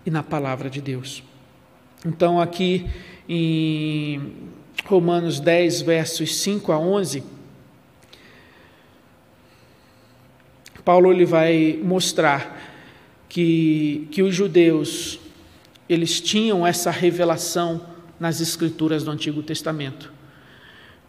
e 0.05 0.11
na 0.11 0.23
palavra 0.23 0.69
de 0.69 0.83
Deus. 0.83 1.25
Então, 2.05 2.39
aqui 2.39 2.87
em 3.27 4.21
Romanos 4.85 5.39
10, 5.39 5.83
versos 5.83 6.37
5 6.37 6.73
a 6.73 6.79
11, 6.79 7.23
Paulo 10.85 11.13
ele 11.13 11.25
vai 11.25 11.79
mostrar 11.83 12.61
que, 13.29 14.09
que 14.11 14.23
os 14.23 14.35
judeus 14.35 15.21
eles 15.89 16.21
tinham 16.21 16.67
essa 16.67 16.91
revelação 16.91 17.87
nas 18.19 18.41
escrituras 18.41 19.05
do 19.05 19.11
Antigo 19.11 19.43
Testamento, 19.43 20.13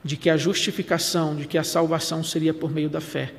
de 0.03 0.17
que 0.17 0.29
a 0.29 0.37
justificação, 0.37 1.35
de 1.35 1.47
que 1.47 1.57
a 1.57 1.63
salvação 1.63 2.23
seria 2.23 2.53
por 2.53 2.71
meio 2.71 2.89
da 2.89 3.01
fé. 3.01 3.33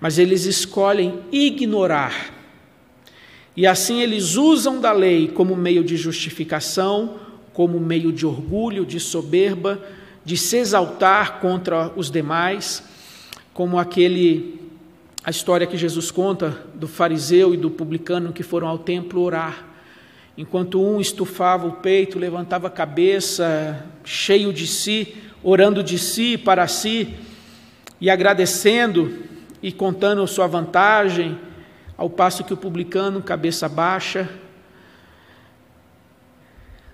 Mas 0.00 0.18
eles 0.18 0.44
escolhem 0.44 1.20
ignorar. 1.30 2.34
E 3.56 3.66
assim 3.66 4.02
eles 4.02 4.36
usam 4.36 4.80
da 4.80 4.92
lei 4.92 5.28
como 5.28 5.56
meio 5.56 5.84
de 5.84 5.96
justificação, 5.96 7.18
como 7.60 7.78
meio 7.78 8.10
de 8.10 8.24
orgulho, 8.24 8.86
de 8.86 8.98
soberba, 8.98 9.78
de 10.24 10.34
se 10.34 10.56
exaltar 10.56 11.40
contra 11.40 11.92
os 11.94 12.10
demais, 12.10 12.82
como 13.52 13.78
aquele 13.78 14.58
a 15.22 15.28
história 15.28 15.66
que 15.66 15.76
Jesus 15.76 16.10
conta 16.10 16.58
do 16.74 16.88
fariseu 16.88 17.52
e 17.52 17.58
do 17.58 17.68
publicano 17.68 18.32
que 18.32 18.42
foram 18.42 18.66
ao 18.66 18.78
templo 18.78 19.20
orar. 19.20 19.62
Enquanto 20.38 20.82
um 20.82 21.02
estufava 21.02 21.66
o 21.66 21.72
peito, 21.72 22.18
levantava 22.18 22.68
a 22.68 22.70
cabeça, 22.70 23.84
cheio 24.04 24.54
de 24.54 24.66
si, 24.66 25.14
orando 25.42 25.82
de 25.82 25.98
si 25.98 26.38
para 26.38 26.66
si 26.66 27.14
e 28.00 28.08
agradecendo 28.08 29.18
e 29.62 29.70
contando 29.70 30.26
sua 30.26 30.46
vantagem, 30.46 31.38
ao 31.94 32.08
passo 32.08 32.42
que 32.42 32.54
o 32.54 32.56
publicano, 32.56 33.20
cabeça 33.20 33.68
baixa, 33.68 34.26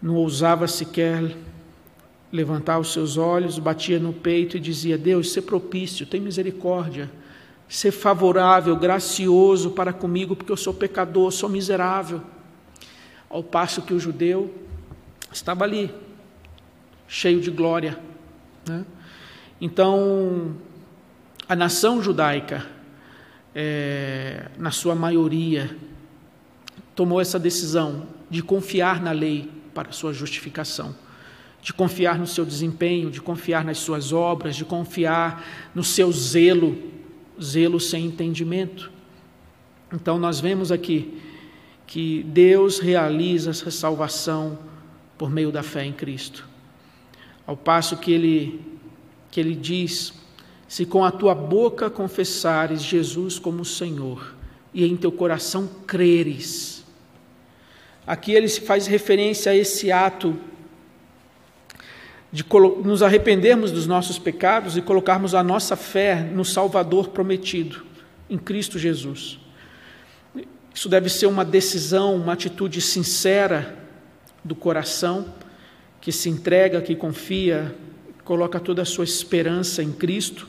não 0.06 0.14
ousava 0.14 0.68
sequer 0.68 1.36
levantar 2.30 2.78
os 2.78 2.92
seus 2.92 3.16
olhos, 3.16 3.58
batia 3.58 3.98
no 3.98 4.12
peito 4.12 4.56
e 4.56 4.60
dizia: 4.60 4.96
Deus, 4.96 5.32
ser 5.32 5.42
propício, 5.42 6.06
tem 6.06 6.20
misericórdia, 6.20 7.10
ser 7.68 7.90
favorável, 7.90 8.76
gracioso 8.76 9.72
para 9.72 9.92
comigo, 9.92 10.36
porque 10.36 10.52
eu 10.52 10.56
sou 10.56 10.72
pecador, 10.72 11.32
sou 11.32 11.48
miserável. 11.48 12.22
Ao 13.28 13.42
passo 13.42 13.82
que 13.82 13.92
o 13.92 13.98
judeu 13.98 14.54
estava 15.32 15.64
ali, 15.64 15.92
cheio 17.08 17.40
de 17.40 17.50
glória. 17.50 17.98
Né? 18.64 18.86
Então, 19.60 20.54
a 21.48 21.56
nação 21.56 22.00
judaica, 22.00 22.64
é, 23.52 24.50
na 24.56 24.70
sua 24.70 24.94
maioria, 24.94 25.76
tomou 26.94 27.20
essa 27.20 27.40
decisão 27.40 28.06
de 28.30 28.40
confiar 28.40 29.02
na 29.02 29.10
lei 29.10 29.55
para 29.76 29.92
sua 29.92 30.14
justificação, 30.14 30.96
de 31.60 31.70
confiar 31.70 32.18
no 32.18 32.26
seu 32.26 32.46
desempenho, 32.46 33.10
de 33.10 33.20
confiar 33.20 33.62
nas 33.62 33.76
suas 33.76 34.10
obras, 34.10 34.56
de 34.56 34.64
confiar 34.64 35.44
no 35.74 35.84
seu 35.84 36.10
zelo, 36.10 36.78
zelo 37.42 37.78
sem 37.78 38.06
entendimento. 38.06 38.90
Então 39.92 40.18
nós 40.18 40.40
vemos 40.40 40.72
aqui 40.72 41.20
que 41.86 42.22
Deus 42.22 42.78
realiza 42.78 43.50
essa 43.50 43.70
salvação 43.70 44.58
por 45.18 45.30
meio 45.30 45.52
da 45.52 45.62
fé 45.62 45.84
em 45.84 45.92
Cristo. 45.92 46.48
Ao 47.46 47.54
passo 47.56 47.98
que 47.98 48.10
ele, 48.12 48.60
que 49.30 49.38
ele 49.38 49.54
diz: 49.54 50.14
Se 50.66 50.86
com 50.86 51.04
a 51.04 51.10
tua 51.10 51.34
boca 51.34 51.90
confessares 51.90 52.82
Jesus 52.82 53.38
como 53.38 53.62
Senhor 53.62 54.34
e 54.72 54.86
em 54.86 54.96
teu 54.96 55.12
coração 55.12 55.68
creres. 55.86 56.75
Aqui 58.06 58.32
ele 58.32 58.48
faz 58.48 58.86
referência 58.86 59.50
a 59.50 59.56
esse 59.56 59.90
ato 59.90 60.38
de 62.30 62.44
nos 62.84 63.02
arrependermos 63.02 63.72
dos 63.72 63.86
nossos 63.86 64.18
pecados 64.18 64.76
e 64.76 64.82
colocarmos 64.82 65.34
a 65.34 65.42
nossa 65.42 65.74
fé 65.74 66.20
no 66.20 66.44
Salvador 66.44 67.08
prometido, 67.08 67.84
em 68.28 68.36
Cristo 68.36 68.78
Jesus. 68.78 69.38
Isso 70.74 70.88
deve 70.88 71.08
ser 71.08 71.26
uma 71.26 71.44
decisão, 71.44 72.14
uma 72.14 72.34
atitude 72.34 72.80
sincera 72.82 73.76
do 74.44 74.54
coração, 74.54 75.32
que 76.00 76.12
se 76.12 76.28
entrega, 76.28 76.82
que 76.82 76.94
confia, 76.94 77.74
coloca 78.22 78.60
toda 78.60 78.82
a 78.82 78.84
sua 78.84 79.04
esperança 79.04 79.82
em 79.82 79.90
Cristo. 79.90 80.46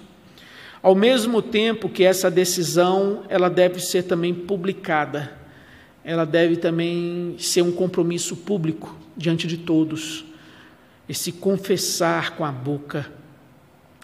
Ao 0.84 0.94
mesmo 0.94 1.42
tempo 1.42 1.88
que 1.88 2.04
essa 2.04 2.30
decisão, 2.30 3.24
ela 3.30 3.50
deve 3.50 3.80
ser 3.80 4.04
também 4.04 4.34
publicada. 4.34 5.37
Ela 6.08 6.26
deve 6.26 6.56
também 6.56 7.36
ser 7.38 7.62
um 7.64 7.72
compromisso 7.74 8.38
público 8.38 8.96
diante 9.18 9.46
de 9.46 9.58
todos. 9.58 10.24
Esse 11.10 11.34
confessar 11.34 12.38
com 12.38 12.46
a 12.46 12.52
boca, 12.52 13.12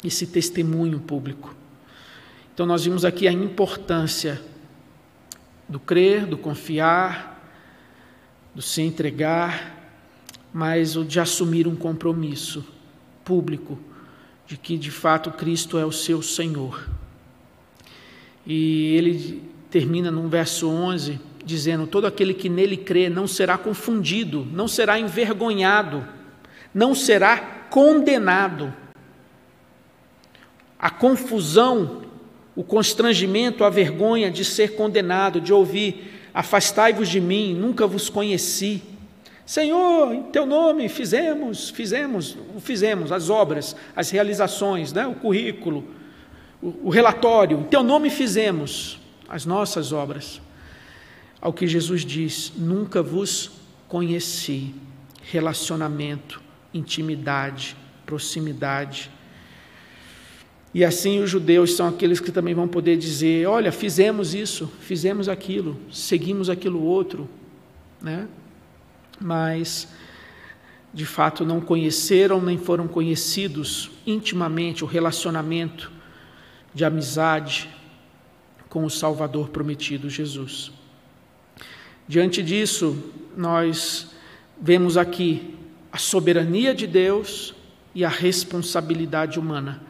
esse 0.04 0.28
testemunho 0.28 1.00
público. 1.00 1.56
Então 2.54 2.66
nós 2.66 2.84
vimos 2.84 3.06
aqui 3.06 3.26
a 3.26 3.32
importância 3.32 4.42
do 5.70 5.80
crer, 5.80 6.26
do 6.26 6.38
confiar, 6.38 7.42
do 8.54 8.62
se 8.62 8.82
entregar, 8.82 9.90
mas 10.54 10.98
o 10.98 11.06
de 11.06 11.22
assumir 11.22 11.70
um 11.70 11.76
compromisso 11.76 12.66
público 13.24 13.80
de 14.46 14.58
que 14.58 14.78
de 14.78 14.92
fato 14.92 15.32
Cristo 15.32 15.78
é 15.78 15.86
o 15.86 15.92
seu 15.94 16.22
Senhor. 16.22 16.86
E 18.46 18.94
ele 18.98 19.42
termina 19.72 20.12
no 20.12 20.28
verso 20.28 20.68
11 20.68 21.32
dizendo: 21.46 21.88
Todo 21.88 22.08
aquele 22.08 22.34
que 22.34 22.50
nele 22.50 22.78
crê 22.78 23.10
não 23.10 23.28
será 23.28 23.58
confundido, 23.58 24.48
não 24.52 24.68
será 24.68 25.00
envergonhado, 25.00 26.06
não 26.74 26.96
será 26.96 27.38
condenado. 27.70 28.74
A 30.78 30.90
confusão, 30.90 32.04
o 32.56 32.64
constrangimento, 32.64 33.64
a 33.64 33.70
vergonha 33.70 34.30
de 34.30 34.44
ser 34.44 34.76
condenado, 34.76 35.40
de 35.40 35.54
ouvir: 35.54 36.30
Afastai-vos 36.34 37.10
de 37.10 37.20
mim, 37.20 37.54
nunca 37.54 37.86
vos 37.86 38.10
conheci. 38.10 38.82
Senhor, 39.46 40.14
em 40.14 40.24
teu 40.24 40.46
nome 40.46 40.88
fizemos, 40.88 41.70
fizemos, 41.70 42.38
fizemos 42.62 43.12
as 43.12 43.30
obras, 43.30 43.76
as 43.94 44.10
realizações, 44.10 44.94
né? 44.94 45.06
o 45.06 45.16
currículo, 45.16 45.86
o, 46.62 46.88
o 46.88 46.90
relatório, 46.90 47.60
em 47.60 47.64
teu 47.64 47.84
nome 47.84 48.10
fizemos 48.10 49.00
as 49.28 49.46
nossas 49.46 49.92
obras. 49.92 50.42
Ao 51.44 51.52
que 51.52 51.68
Jesus 51.68 52.06
diz: 52.06 52.54
nunca 52.56 53.04
vos 53.04 53.52
conheci. 53.90 54.74
Relacionamento, 55.24 56.42
intimidade, 56.74 57.76
proximidade. 58.06 59.12
E 60.74 60.86
assim 60.86 61.20
os 61.20 61.30
judeus 61.30 61.76
são 61.76 61.90
aqueles 61.90 62.22
que 62.22 62.32
também 62.32 62.54
vão 62.54 62.66
poder 62.66 62.96
dizer: 62.96 63.46
olha, 63.46 63.74
fizemos 63.74 64.34
isso, 64.34 64.72
fizemos 64.80 65.28
aquilo, 65.28 65.78
seguimos 65.92 66.50
aquilo 66.50 66.82
outro, 66.82 67.30
né? 68.02 68.26
mas 69.20 69.90
de 70.94 71.06
fato 71.06 71.44
não 71.44 71.60
conheceram 71.60 72.42
nem 72.42 72.58
foram 72.58 72.88
conhecidos 72.88 73.92
intimamente 74.08 74.82
o 74.82 74.88
relacionamento 74.88 75.92
de 76.74 76.86
amizade 76.86 77.70
com 78.70 78.86
o 78.86 78.90
Salvador 78.90 79.50
prometido 79.50 80.10
Jesus. 80.10 80.72
Diante 82.08 82.44
disso, 82.44 83.12
nós 83.36 84.12
vemos 84.62 84.98
aqui 84.98 85.56
a 85.92 85.98
soberania 85.98 86.74
de 86.74 86.88
Deus 86.88 87.54
e 87.96 88.04
a 88.04 88.10
responsabilidade 88.10 89.40
humana. 89.40 89.82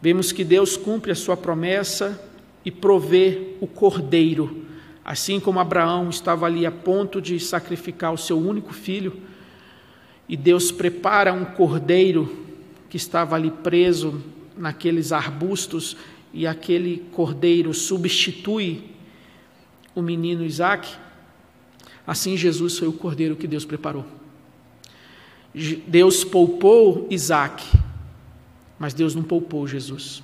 Vemos 0.00 0.32
que 0.32 0.44
Deus 0.44 0.76
cumpre 0.76 1.10
a 1.10 1.16
sua 1.16 1.36
promessa 1.36 2.20
e 2.64 2.70
provê 2.70 3.54
o 3.60 3.66
cordeiro 3.66 4.66
Assim 5.06 5.38
como 5.38 5.60
Abraão 5.60 6.10
estava 6.10 6.46
ali 6.46 6.66
a 6.66 6.72
ponto 6.72 7.22
de 7.22 7.38
sacrificar 7.38 8.12
o 8.12 8.18
seu 8.18 8.36
único 8.36 8.74
filho, 8.74 9.16
e 10.28 10.36
Deus 10.36 10.72
prepara 10.72 11.32
um 11.32 11.44
cordeiro 11.44 12.44
que 12.90 12.96
estava 12.96 13.36
ali 13.36 13.52
preso 13.52 14.20
naqueles 14.56 15.12
arbustos, 15.12 15.96
e 16.34 16.44
aquele 16.44 17.04
cordeiro 17.12 17.72
substitui 17.72 18.82
o 19.94 20.02
menino 20.02 20.44
Isaac, 20.44 20.92
assim 22.06 22.36
Jesus 22.36 22.78
foi 22.78 22.88
o 22.88 22.92
cordeiro 22.92 23.36
que 23.36 23.46
Deus 23.46 23.64
preparou. 23.64 24.04
Deus 25.86 26.22
poupou 26.22 27.06
Isaac, 27.10 27.64
mas 28.78 28.92
Deus 28.92 29.14
não 29.14 29.22
poupou 29.22 29.66
Jesus. 29.66 30.22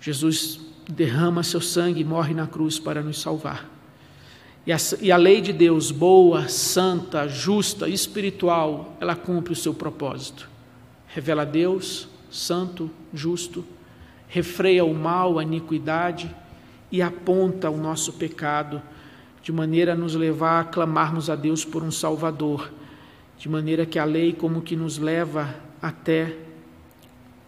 Jesus 0.00 0.60
derrama 0.88 1.42
seu 1.42 1.60
sangue 1.60 2.00
e 2.00 2.04
morre 2.04 2.32
na 2.32 2.46
cruz 2.46 2.78
para 2.78 3.02
nos 3.02 3.20
salvar. 3.20 3.68
E 4.66 4.72
a, 4.72 4.76
e 5.00 5.12
a, 5.12 5.16
lei 5.16 5.40
de 5.40 5.52
Deus, 5.52 5.90
boa, 5.90 6.48
santa, 6.48 7.28
justa, 7.28 7.88
espiritual, 7.88 8.96
ela 9.00 9.14
cumpre 9.14 9.52
o 9.52 9.56
seu 9.56 9.72
propósito. 9.72 10.48
Revela 11.08 11.46
Deus, 11.46 12.08
santo, 12.30 12.90
justo, 13.14 13.64
refreia 14.28 14.84
o 14.84 14.92
mal, 14.92 15.38
a 15.38 15.42
iniquidade 15.42 16.34
e 16.90 17.00
aponta 17.00 17.70
o 17.70 17.76
nosso 17.76 18.12
pecado, 18.14 18.82
de 19.46 19.52
maneira 19.52 19.92
a 19.92 19.96
nos 19.96 20.16
levar 20.16 20.60
a 20.60 20.64
clamarmos 20.64 21.30
a 21.30 21.36
Deus 21.36 21.64
por 21.64 21.84
um 21.84 21.90
Salvador, 21.92 22.68
de 23.38 23.48
maneira 23.48 23.86
que 23.86 23.96
a 23.96 24.04
lei 24.04 24.32
como 24.32 24.60
que 24.60 24.74
nos 24.74 24.98
leva 24.98 25.54
até 25.80 26.36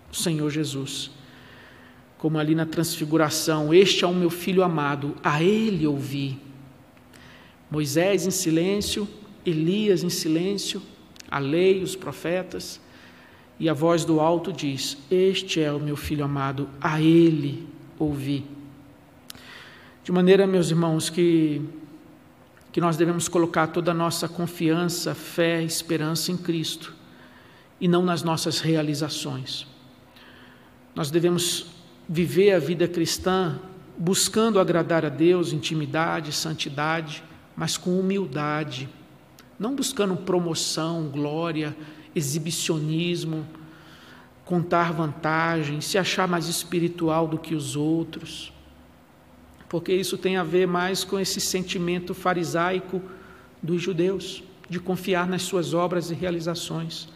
o 0.08 0.14
Senhor 0.14 0.48
Jesus 0.48 1.11
como 2.16 2.38
ali 2.38 2.54
na 2.54 2.64
transfiguração: 2.64 3.74
Este 3.74 4.04
é 4.04 4.06
o 4.06 4.14
meu 4.14 4.30
filho 4.30 4.62
amado, 4.62 5.16
a 5.24 5.42
ele 5.42 5.87
ouvi. 5.87 6.38
Moisés 7.68 8.26
em 8.26 8.30
silêncio, 8.30 9.08
Elias 9.44 10.04
em 10.04 10.08
silêncio, 10.08 10.80
a 11.28 11.40
lei, 11.40 11.82
os 11.82 11.96
profetas, 11.96 12.80
e 13.58 13.68
a 13.68 13.72
voz 13.72 14.04
do 14.04 14.20
alto 14.20 14.52
diz: 14.52 14.98
Este 15.11 15.61
é 15.61 15.72
o 15.72 15.80
meu 15.80 15.96
filho 15.96 16.24
amado, 16.24 16.68
a 16.80 17.00
ele 17.00 17.66
ouvi. 17.98 18.44
De 20.04 20.12
maneira, 20.12 20.46
meus 20.46 20.70
irmãos, 20.70 21.11
que, 21.11 21.61
que 22.78 22.80
nós 22.80 22.96
devemos 22.96 23.26
colocar 23.26 23.66
toda 23.66 23.90
a 23.90 23.94
nossa 23.94 24.28
confiança, 24.28 25.12
fé, 25.12 25.64
esperança 25.64 26.30
em 26.30 26.36
Cristo 26.36 26.94
e 27.80 27.88
não 27.88 28.04
nas 28.04 28.22
nossas 28.22 28.60
realizações. 28.60 29.66
Nós 30.94 31.10
devemos 31.10 31.72
viver 32.08 32.52
a 32.52 32.60
vida 32.60 32.86
cristã 32.86 33.58
buscando 33.96 34.60
agradar 34.60 35.04
a 35.04 35.08
Deus, 35.08 35.52
intimidade, 35.52 36.32
santidade, 36.32 37.24
mas 37.56 37.76
com 37.76 37.98
humildade, 37.98 38.88
não 39.58 39.74
buscando 39.74 40.16
promoção, 40.16 41.08
glória, 41.08 41.76
exibicionismo, 42.14 43.44
contar 44.44 44.92
vantagem, 44.92 45.80
se 45.80 45.98
achar 45.98 46.28
mais 46.28 46.46
espiritual 46.46 47.26
do 47.26 47.38
que 47.38 47.56
os 47.56 47.74
outros, 47.74 48.52
porque 49.68 49.92
isso 49.92 50.16
tem 50.16 50.37
a 50.37 50.42
ver 50.42 50.66
mais 50.66 51.04
com 51.04 51.18
esse 51.18 51.40
sentimento 51.40 52.14
farisaico 52.14 53.02
dos 53.62 53.83
judeus, 53.83 54.42
de 54.68 54.81
confiar 54.81 55.26
nas 55.26 55.42
suas 55.42 55.74
obras 55.74 56.11
e 56.11 56.14
realizações. 56.14 57.09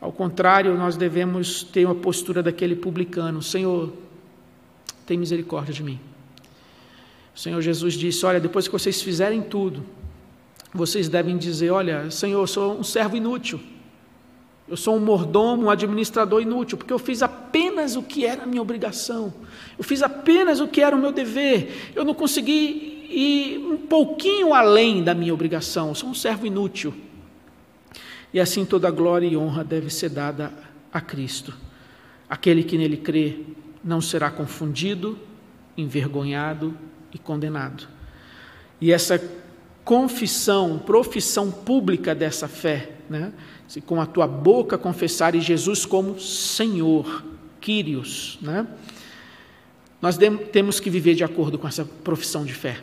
Ao 0.00 0.10
contrário, 0.10 0.76
nós 0.76 0.96
devemos 0.96 1.62
ter 1.62 1.84
uma 1.84 1.94
postura 1.94 2.42
daquele 2.42 2.74
publicano: 2.74 3.42
Senhor, 3.42 3.92
tem 5.06 5.16
misericórdia 5.18 5.72
de 5.72 5.82
mim. 5.82 6.00
O 7.34 7.38
Senhor 7.38 7.60
Jesus 7.60 7.94
disse: 7.94 8.24
Olha, 8.26 8.40
depois 8.40 8.66
que 8.66 8.72
vocês 8.72 9.00
fizerem 9.00 9.42
tudo, 9.42 9.84
vocês 10.74 11.08
devem 11.08 11.36
dizer: 11.36 11.70
Olha, 11.70 12.10
Senhor, 12.10 12.40
eu 12.40 12.46
sou 12.46 12.78
um 12.78 12.82
servo 12.82 13.16
inútil. 13.16 13.60
Eu 14.72 14.76
sou 14.78 14.96
um 14.96 15.00
mordomo, 15.00 15.64
um 15.64 15.70
administrador 15.70 16.40
inútil, 16.40 16.78
porque 16.78 16.94
eu 16.94 16.98
fiz 16.98 17.22
apenas 17.22 17.94
o 17.94 18.02
que 18.02 18.24
era 18.24 18.44
a 18.44 18.46
minha 18.46 18.62
obrigação. 18.62 19.30
Eu 19.76 19.84
fiz 19.84 20.02
apenas 20.02 20.60
o 20.60 20.66
que 20.66 20.80
era 20.80 20.96
o 20.96 20.98
meu 20.98 21.12
dever. 21.12 21.92
Eu 21.94 22.06
não 22.06 22.14
consegui 22.14 23.06
ir 23.10 23.58
um 23.58 23.76
pouquinho 23.76 24.54
além 24.54 25.04
da 25.04 25.12
minha 25.12 25.34
obrigação. 25.34 25.88
Eu 25.88 25.94
sou 25.94 26.08
um 26.08 26.14
servo 26.14 26.46
inútil. 26.46 26.94
E 28.32 28.40
assim 28.40 28.64
toda 28.64 28.90
glória 28.90 29.26
e 29.26 29.36
honra 29.36 29.62
deve 29.62 29.90
ser 29.90 30.08
dada 30.08 30.50
a 30.90 31.02
Cristo. 31.02 31.52
Aquele 32.26 32.64
que 32.64 32.78
nele 32.78 32.96
crê 32.96 33.40
não 33.84 34.00
será 34.00 34.30
confundido, 34.30 35.18
envergonhado 35.76 36.74
e 37.12 37.18
condenado. 37.18 37.86
E 38.80 38.90
essa 38.90 39.18
confissão, 39.84 40.78
profissão 40.78 41.50
pública 41.50 42.14
dessa 42.14 42.48
fé, 42.48 42.92
né? 43.08 43.32
se 43.66 43.80
com 43.80 44.00
a 44.00 44.06
tua 44.06 44.26
boca 44.26 44.78
confessares 44.78 45.44
Jesus 45.44 45.84
como 45.84 46.20
Senhor, 46.20 47.24
Quírios, 47.60 48.38
né? 48.42 48.66
nós 50.00 50.18
temos 50.50 50.80
que 50.80 50.90
viver 50.90 51.14
de 51.14 51.24
acordo 51.24 51.58
com 51.58 51.68
essa 51.68 51.84
profissão 51.84 52.44
de 52.44 52.52
fé, 52.52 52.82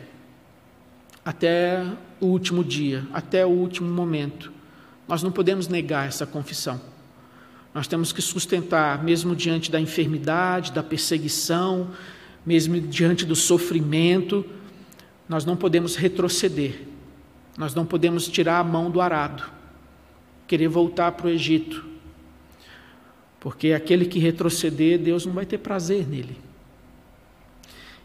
até 1.24 1.84
o 2.20 2.26
último 2.26 2.64
dia, 2.64 3.06
até 3.12 3.44
o 3.44 3.50
último 3.50 3.90
momento. 3.90 4.50
Nós 5.06 5.22
não 5.22 5.30
podemos 5.30 5.68
negar 5.68 6.08
essa 6.08 6.26
confissão. 6.26 6.80
Nós 7.74 7.86
temos 7.86 8.12
que 8.12 8.22
sustentar, 8.22 9.02
mesmo 9.04 9.36
diante 9.36 9.70
da 9.70 9.78
enfermidade, 9.78 10.72
da 10.72 10.82
perseguição, 10.82 11.90
mesmo 12.44 12.80
diante 12.80 13.24
do 13.24 13.36
sofrimento, 13.36 14.44
nós 15.30 15.44
não 15.44 15.56
podemos 15.56 15.94
retroceder, 15.94 16.80
nós 17.56 17.72
não 17.72 17.86
podemos 17.86 18.26
tirar 18.26 18.58
a 18.58 18.64
mão 18.64 18.90
do 18.90 19.00
arado, 19.00 19.44
querer 20.44 20.66
voltar 20.66 21.12
para 21.12 21.28
o 21.28 21.30
Egito, 21.30 21.84
porque 23.38 23.72
aquele 23.72 24.06
que 24.06 24.18
retroceder, 24.18 24.98
Deus 24.98 25.24
não 25.24 25.32
vai 25.32 25.46
ter 25.46 25.58
prazer 25.58 26.04
nele. 26.08 26.36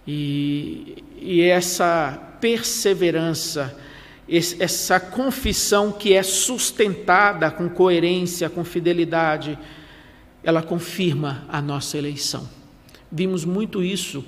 E, 0.06 1.04
e 1.20 1.42
essa 1.42 2.12
perseverança, 2.40 3.76
essa 4.30 5.00
confissão 5.00 5.92
que 5.92 6.14
é 6.14 6.22
sustentada 6.22 7.50
com 7.50 7.68
coerência, 7.68 8.52
com 8.52 8.64
fidelidade, 8.64 9.58
ela 10.44 10.62
confirma 10.62 11.44
a 11.50 11.60
nossa 11.60 11.98
eleição. 11.98 12.48
Vimos 13.12 13.44
muito 13.44 13.82
isso 13.82 14.24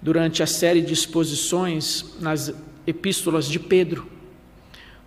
durante 0.00 0.42
a 0.42 0.46
série 0.46 0.82
de 0.82 0.92
exposições 0.92 2.16
nas 2.20 2.52
epístolas 2.86 3.46
de 3.46 3.58
Pedro, 3.58 4.16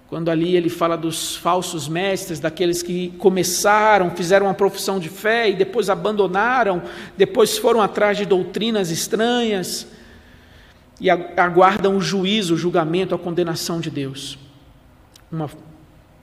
quando 0.10 0.30
ali 0.30 0.56
ele 0.56 0.70
fala 0.70 0.98
dos 0.98 1.36
falsos 1.36 1.88
mestres, 1.88 2.40
daqueles 2.40 2.82
que 2.82 3.10
começaram, 3.20 4.10
fizeram 4.10 4.48
uma 4.48 4.56
profissão 4.56 5.00
de 5.00 5.08
fé 5.08 5.48
e 5.52 5.56
depois 5.56 5.88
abandonaram, 5.88 6.82
depois 7.16 7.60
foram 7.60 7.80
atrás 7.80 8.18
de 8.18 8.26
doutrinas 8.26 8.90
estranhas 8.90 9.88
e 11.00 11.12
aguardam 11.12 11.96
o 11.96 12.02
juízo, 12.02 12.56
o 12.56 12.58
julgamento, 12.58 13.14
a 13.14 13.20
condenação 13.20 13.80
de 13.80 13.92
Deus. 13.92 14.40
Uma 15.32 15.48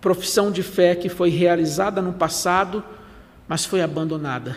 profissão 0.01 0.51
de 0.51 0.65
fé 0.65 0.97
que 0.97 1.09
foi 1.09 1.31
realizada 1.31 2.03
no 2.03 2.13
passado, 2.13 2.83
mas 3.47 3.65
foi 3.65 3.83
abandonada, 3.83 4.57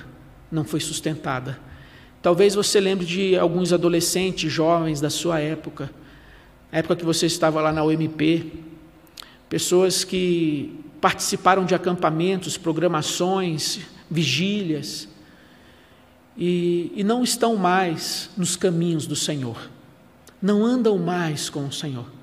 não 0.51 0.63
foi 0.63 0.79
sustentada. 0.79 1.59
Talvez 2.21 2.53
você 2.53 2.79
lembre 2.79 3.05
de 3.05 3.37
alguns 3.37 3.71
adolescentes, 3.71 4.51
jovens 4.51 4.99
da 4.99 5.09
sua 5.09 5.39
época, 5.39 5.89
época 6.71 6.97
que 6.97 7.05
você 7.05 7.25
estava 7.25 7.61
lá 7.61 7.71
na 7.71 7.83
UMP, 7.83 8.51
pessoas 9.47 10.03
que 10.03 10.83
participaram 10.99 11.63
de 11.63 11.73
acampamentos, 11.73 12.57
programações, 12.57 13.79
vigílias, 14.11 15.07
e, 16.37 16.91
e 16.95 17.03
não 17.03 17.23
estão 17.23 17.55
mais 17.55 18.29
nos 18.37 18.55
caminhos 18.55 19.07
do 19.07 19.15
Senhor, 19.15 19.69
não 20.41 20.65
andam 20.65 20.97
mais 20.97 21.49
com 21.49 21.65
o 21.65 21.71
Senhor. 21.71 22.18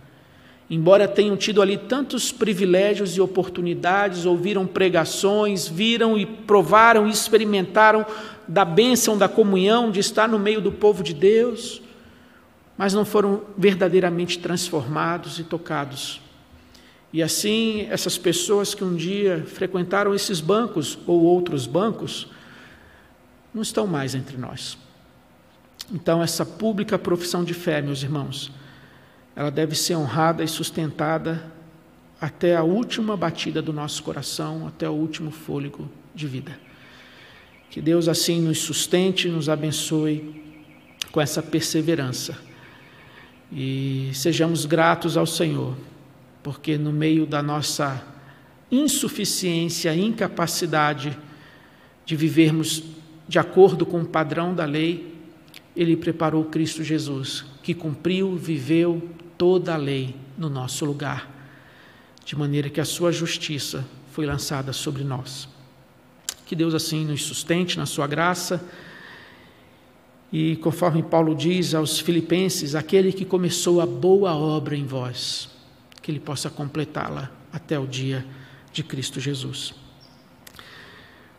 Embora 0.69 1.07
tenham 1.07 1.37
tido 1.37 1.63
ali 1.63 1.79
tantos 1.79 2.33
privilégios 2.33 3.17
e 3.17 3.21
oportunidades, 3.21 4.27
ouviram 4.27 4.67
pregações, 4.67 5.69
viram 5.69 6.19
e 6.19 6.27
provaram 6.27 7.07
e 7.07 7.11
experimentaram 7.11 8.05
da 8.49 8.65
bênção 8.65 9.17
da 9.17 9.29
comunhão, 9.29 9.91
de 9.91 10.01
estar 10.01 10.29
no 10.29 10.39
meio 10.39 10.61
do 10.61 10.73
povo 10.73 11.03
de 11.05 11.15
Deus, 11.15 11.81
mas 12.77 12.93
não 12.93 13.05
foram 13.05 13.43
verdadeiramente 13.57 14.39
transformados 14.39 15.39
e 15.39 15.45
tocados 15.45 16.21
e 17.17 17.23
assim, 17.23 17.87
essas 17.89 18.19
pessoas 18.19 18.75
que 18.75 18.85
um 18.85 18.95
dia 18.95 19.43
frequentaram 19.47 20.15
esses 20.15 20.39
bancos 20.39 20.99
ou 21.07 21.23
outros 21.23 21.67
bancos, 21.67 22.29
não 23.55 23.63
estão 23.63 23.87
mais 23.87 24.15
entre 24.15 24.37
nós. 24.37 24.77
Então, 25.91 26.23
essa 26.23 26.45
pública 26.45 26.99
profissão 26.99 27.43
de 27.43 27.55
fé, 27.55 27.81
meus 27.81 28.03
irmãos, 28.03 28.53
ela 29.37 29.51
deve 29.51 29.77
ser 29.77 29.95
honrada 29.95 30.43
e 30.43 30.49
sustentada 30.49 31.53
até 32.19 32.57
a 32.57 32.63
última 32.63 33.17
batida 33.17 33.61
do 33.61 33.73
nosso 33.73 34.03
coração, 34.03 34.67
até 34.67 34.89
o 34.89 34.93
último 34.93 35.31
fôlego 35.31 35.89
de 36.15 36.27
vida. 36.27 36.59
Que 37.71 37.83
Deus 37.83 38.09
assim 38.09 38.41
nos 38.41 38.59
sustente, 38.59 39.29
nos 39.29 39.49
abençoe 39.49 40.43
com 41.13 41.21
essa 41.21 41.43
perseverança 41.43 42.39
e 43.53 44.11
sejamos 44.15 44.65
gratos 44.65 45.17
ao 45.17 45.27
Senhor 45.27 45.77
porque 46.47 46.79
no 46.79 46.93
meio 46.93 47.27
da 47.27 47.43
nossa 47.43 48.07
insuficiência, 48.71 49.93
incapacidade 49.93 51.19
de 52.05 52.15
vivermos 52.15 52.85
de 53.27 53.37
acordo 53.37 53.85
com 53.85 54.03
o 54.03 54.07
padrão 54.07 54.55
da 54.55 54.65
lei, 54.65 55.13
ele 55.75 55.97
preparou 55.97 56.45
Cristo 56.45 56.85
Jesus, 56.85 57.45
que 57.65 57.75
cumpriu, 57.75 58.37
viveu 58.37 59.03
toda 59.37 59.75
a 59.75 59.77
lei 59.77 60.17
no 60.37 60.49
nosso 60.49 60.85
lugar, 60.85 61.31
de 62.25 62.37
maneira 62.37 62.69
que 62.69 62.81
a 62.81 62.85
sua 62.85 63.13
justiça 63.13 63.85
foi 64.13 64.27
lançada 64.27 64.73
sobre 64.73 65.05
nós. 65.05 65.49
Que 66.45 66.57
Deus 66.57 66.75
assim 66.75 67.05
nos 67.05 67.23
sustente 67.23 67.77
na 67.77 67.87
sua 67.87 68.07
graça. 68.07 68.65
E 70.33 70.57
conforme 70.57 71.03
Paulo 71.03 71.35
diz 71.35 71.75
aos 71.75 71.99
Filipenses, 71.99 72.75
aquele 72.75 73.13
que 73.13 73.25
começou 73.25 73.81
a 73.81 73.87
boa 73.87 74.35
obra 74.35 74.77
em 74.77 74.85
vós, 74.85 75.49
que 76.03 76.11
Ele 76.11 76.21
possa 76.21 76.49
completá-la 76.49 77.31
até 77.53 77.79
o 77.79 77.87
dia 77.87 78.25
de 78.73 78.83
Cristo 78.83 79.21
Jesus. 79.21 79.75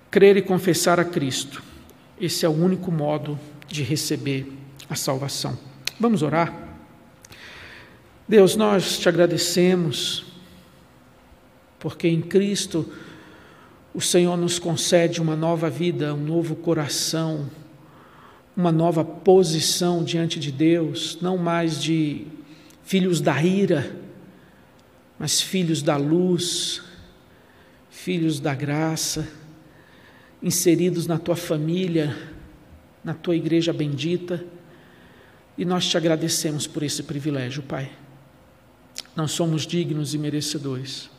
Crer 0.10 0.38
e 0.38 0.42
confessar 0.42 1.00
a 1.00 1.06
Cristo, 1.06 1.62
esse 2.20 2.46
é 2.46 2.50
o 2.50 2.54
único 2.54 2.92
modo 2.92 3.40
de 3.68 3.84
receber 3.84 4.52
a 4.90 4.96
salvação. 4.96 5.58
Vamos 6.00 6.22
orar? 6.22 6.67
Deus, 8.28 8.58
nós 8.58 9.00
te 9.00 9.08
agradecemos, 9.08 10.26
porque 11.80 12.10
em 12.10 12.22
Cristo 12.22 12.92
o 13.94 14.02
Senhor 14.02 14.36
nos 14.36 14.60
concede 14.60 15.22
uma 15.22 15.34
nova 15.34 15.70
vida, 15.70 16.14
um 16.14 16.26
novo 16.26 16.54
coração, 16.54 17.50
uma 18.56 18.70
nova 18.70 19.06
posição 19.06 20.04
diante 20.04 20.42
de 20.42 20.52
Deus, 20.52 21.18
não 21.22 21.38
mais 21.38 21.82
de 21.82 22.28
filhos 22.84 23.22
da 23.22 23.42
ira, 23.42 23.96
mas 25.18 25.40
filhos 25.40 25.82
da 25.82 25.96
luz, 25.96 26.82
filhos 27.90 28.42
da 28.42 28.54
graça, 28.54 29.26
inseridos 30.44 31.08
na 31.08 31.18
tua 31.18 31.38
família, 31.38 32.14
na 33.06 33.14
tua 33.14 33.38
igreja 33.38 33.72
bendita, 33.72 34.44
e 35.58 35.64
nós 35.64 35.88
te 35.88 35.96
agradecemos 35.96 36.68
por 36.68 36.84
esse 36.84 37.04
privilégio, 37.04 37.64
Pai. 37.64 37.90
Não 39.16 39.28
somos 39.28 39.66
dignos 39.66 40.14
e 40.14 40.18
merecedores. 40.18 41.10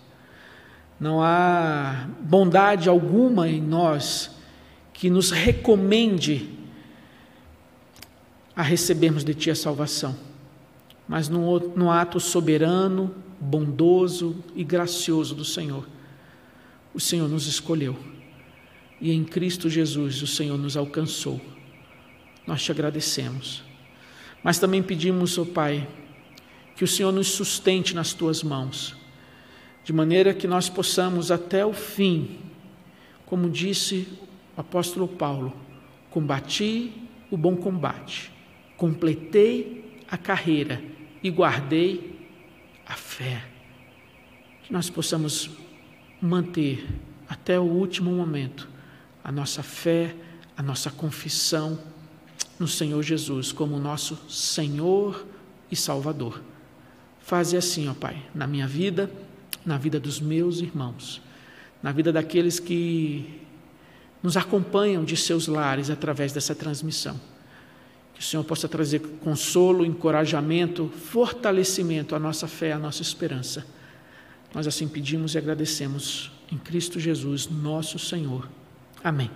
Não 0.98 1.22
há 1.22 2.08
bondade 2.20 2.88
alguma 2.88 3.48
em 3.48 3.60
nós 3.60 4.30
que 4.92 5.08
nos 5.08 5.30
recomende 5.30 6.50
a 8.54 8.62
recebermos 8.62 9.22
de 9.22 9.34
Ti 9.34 9.50
a 9.50 9.54
salvação, 9.54 10.16
mas 11.06 11.28
no, 11.28 11.60
no 11.76 11.90
ato 11.90 12.18
soberano, 12.18 13.14
bondoso 13.40 14.42
e 14.56 14.64
gracioso 14.64 15.36
do 15.36 15.44
Senhor, 15.44 15.86
o 16.92 16.98
Senhor 16.98 17.28
nos 17.28 17.46
escolheu 17.46 17.96
e 19.00 19.12
em 19.12 19.24
Cristo 19.24 19.70
Jesus 19.70 20.22
o 20.22 20.26
Senhor 20.26 20.58
nos 20.58 20.76
alcançou. 20.76 21.40
Nós 22.46 22.62
te 22.62 22.72
agradecemos, 22.72 23.62
mas 24.42 24.58
também 24.58 24.82
pedimos, 24.82 25.38
ó 25.38 25.42
oh 25.42 25.46
Pai, 25.46 25.86
que 26.78 26.84
o 26.84 26.86
Senhor 26.86 27.10
nos 27.10 27.26
sustente 27.32 27.92
nas 27.92 28.12
tuas 28.12 28.40
mãos, 28.40 28.94
de 29.82 29.92
maneira 29.92 30.32
que 30.32 30.46
nós 30.46 30.68
possamos 30.68 31.32
até 31.32 31.66
o 31.66 31.72
fim, 31.72 32.38
como 33.26 33.50
disse 33.50 34.06
o 34.56 34.60
apóstolo 34.60 35.08
Paulo, 35.08 35.52
combati 36.08 36.92
o 37.32 37.36
bom 37.36 37.56
combate, 37.56 38.30
completei 38.76 40.04
a 40.08 40.16
carreira 40.16 40.80
e 41.20 41.28
guardei 41.30 42.16
a 42.86 42.94
fé. 42.94 43.44
Que 44.62 44.72
nós 44.72 44.88
possamos 44.88 45.50
manter 46.22 46.86
até 47.28 47.58
o 47.58 47.64
último 47.64 48.12
momento 48.12 48.68
a 49.24 49.32
nossa 49.32 49.64
fé, 49.64 50.14
a 50.56 50.62
nossa 50.62 50.92
confissão 50.92 51.76
no 52.56 52.68
Senhor 52.68 53.02
Jesus 53.02 53.50
como 53.50 53.80
nosso 53.80 54.16
Senhor 54.28 55.26
e 55.68 55.74
Salvador. 55.74 56.40
Faze 57.28 57.58
assim, 57.58 57.86
ó 57.90 57.92
Pai, 57.92 58.22
na 58.34 58.46
minha 58.46 58.66
vida, 58.66 59.10
na 59.64 59.76
vida 59.76 60.00
dos 60.00 60.18
meus 60.18 60.60
irmãos, 60.62 61.20
na 61.82 61.92
vida 61.92 62.10
daqueles 62.10 62.58
que 62.58 63.42
nos 64.22 64.34
acompanham 64.34 65.04
de 65.04 65.14
seus 65.14 65.46
lares 65.46 65.90
através 65.90 66.32
dessa 66.32 66.54
transmissão. 66.54 67.20
Que 68.14 68.22
o 68.22 68.24
Senhor 68.24 68.42
possa 68.44 68.66
trazer 68.66 69.00
consolo, 69.22 69.84
encorajamento, 69.84 70.88
fortalecimento 70.88 72.14
à 72.14 72.18
nossa 72.18 72.48
fé, 72.48 72.72
à 72.72 72.78
nossa 72.78 73.02
esperança. 73.02 73.66
Nós 74.54 74.66
assim 74.66 74.88
pedimos 74.88 75.34
e 75.34 75.38
agradecemos 75.38 76.32
em 76.50 76.56
Cristo 76.56 76.98
Jesus, 76.98 77.46
nosso 77.46 77.98
Senhor. 77.98 78.48
Amém. 79.04 79.30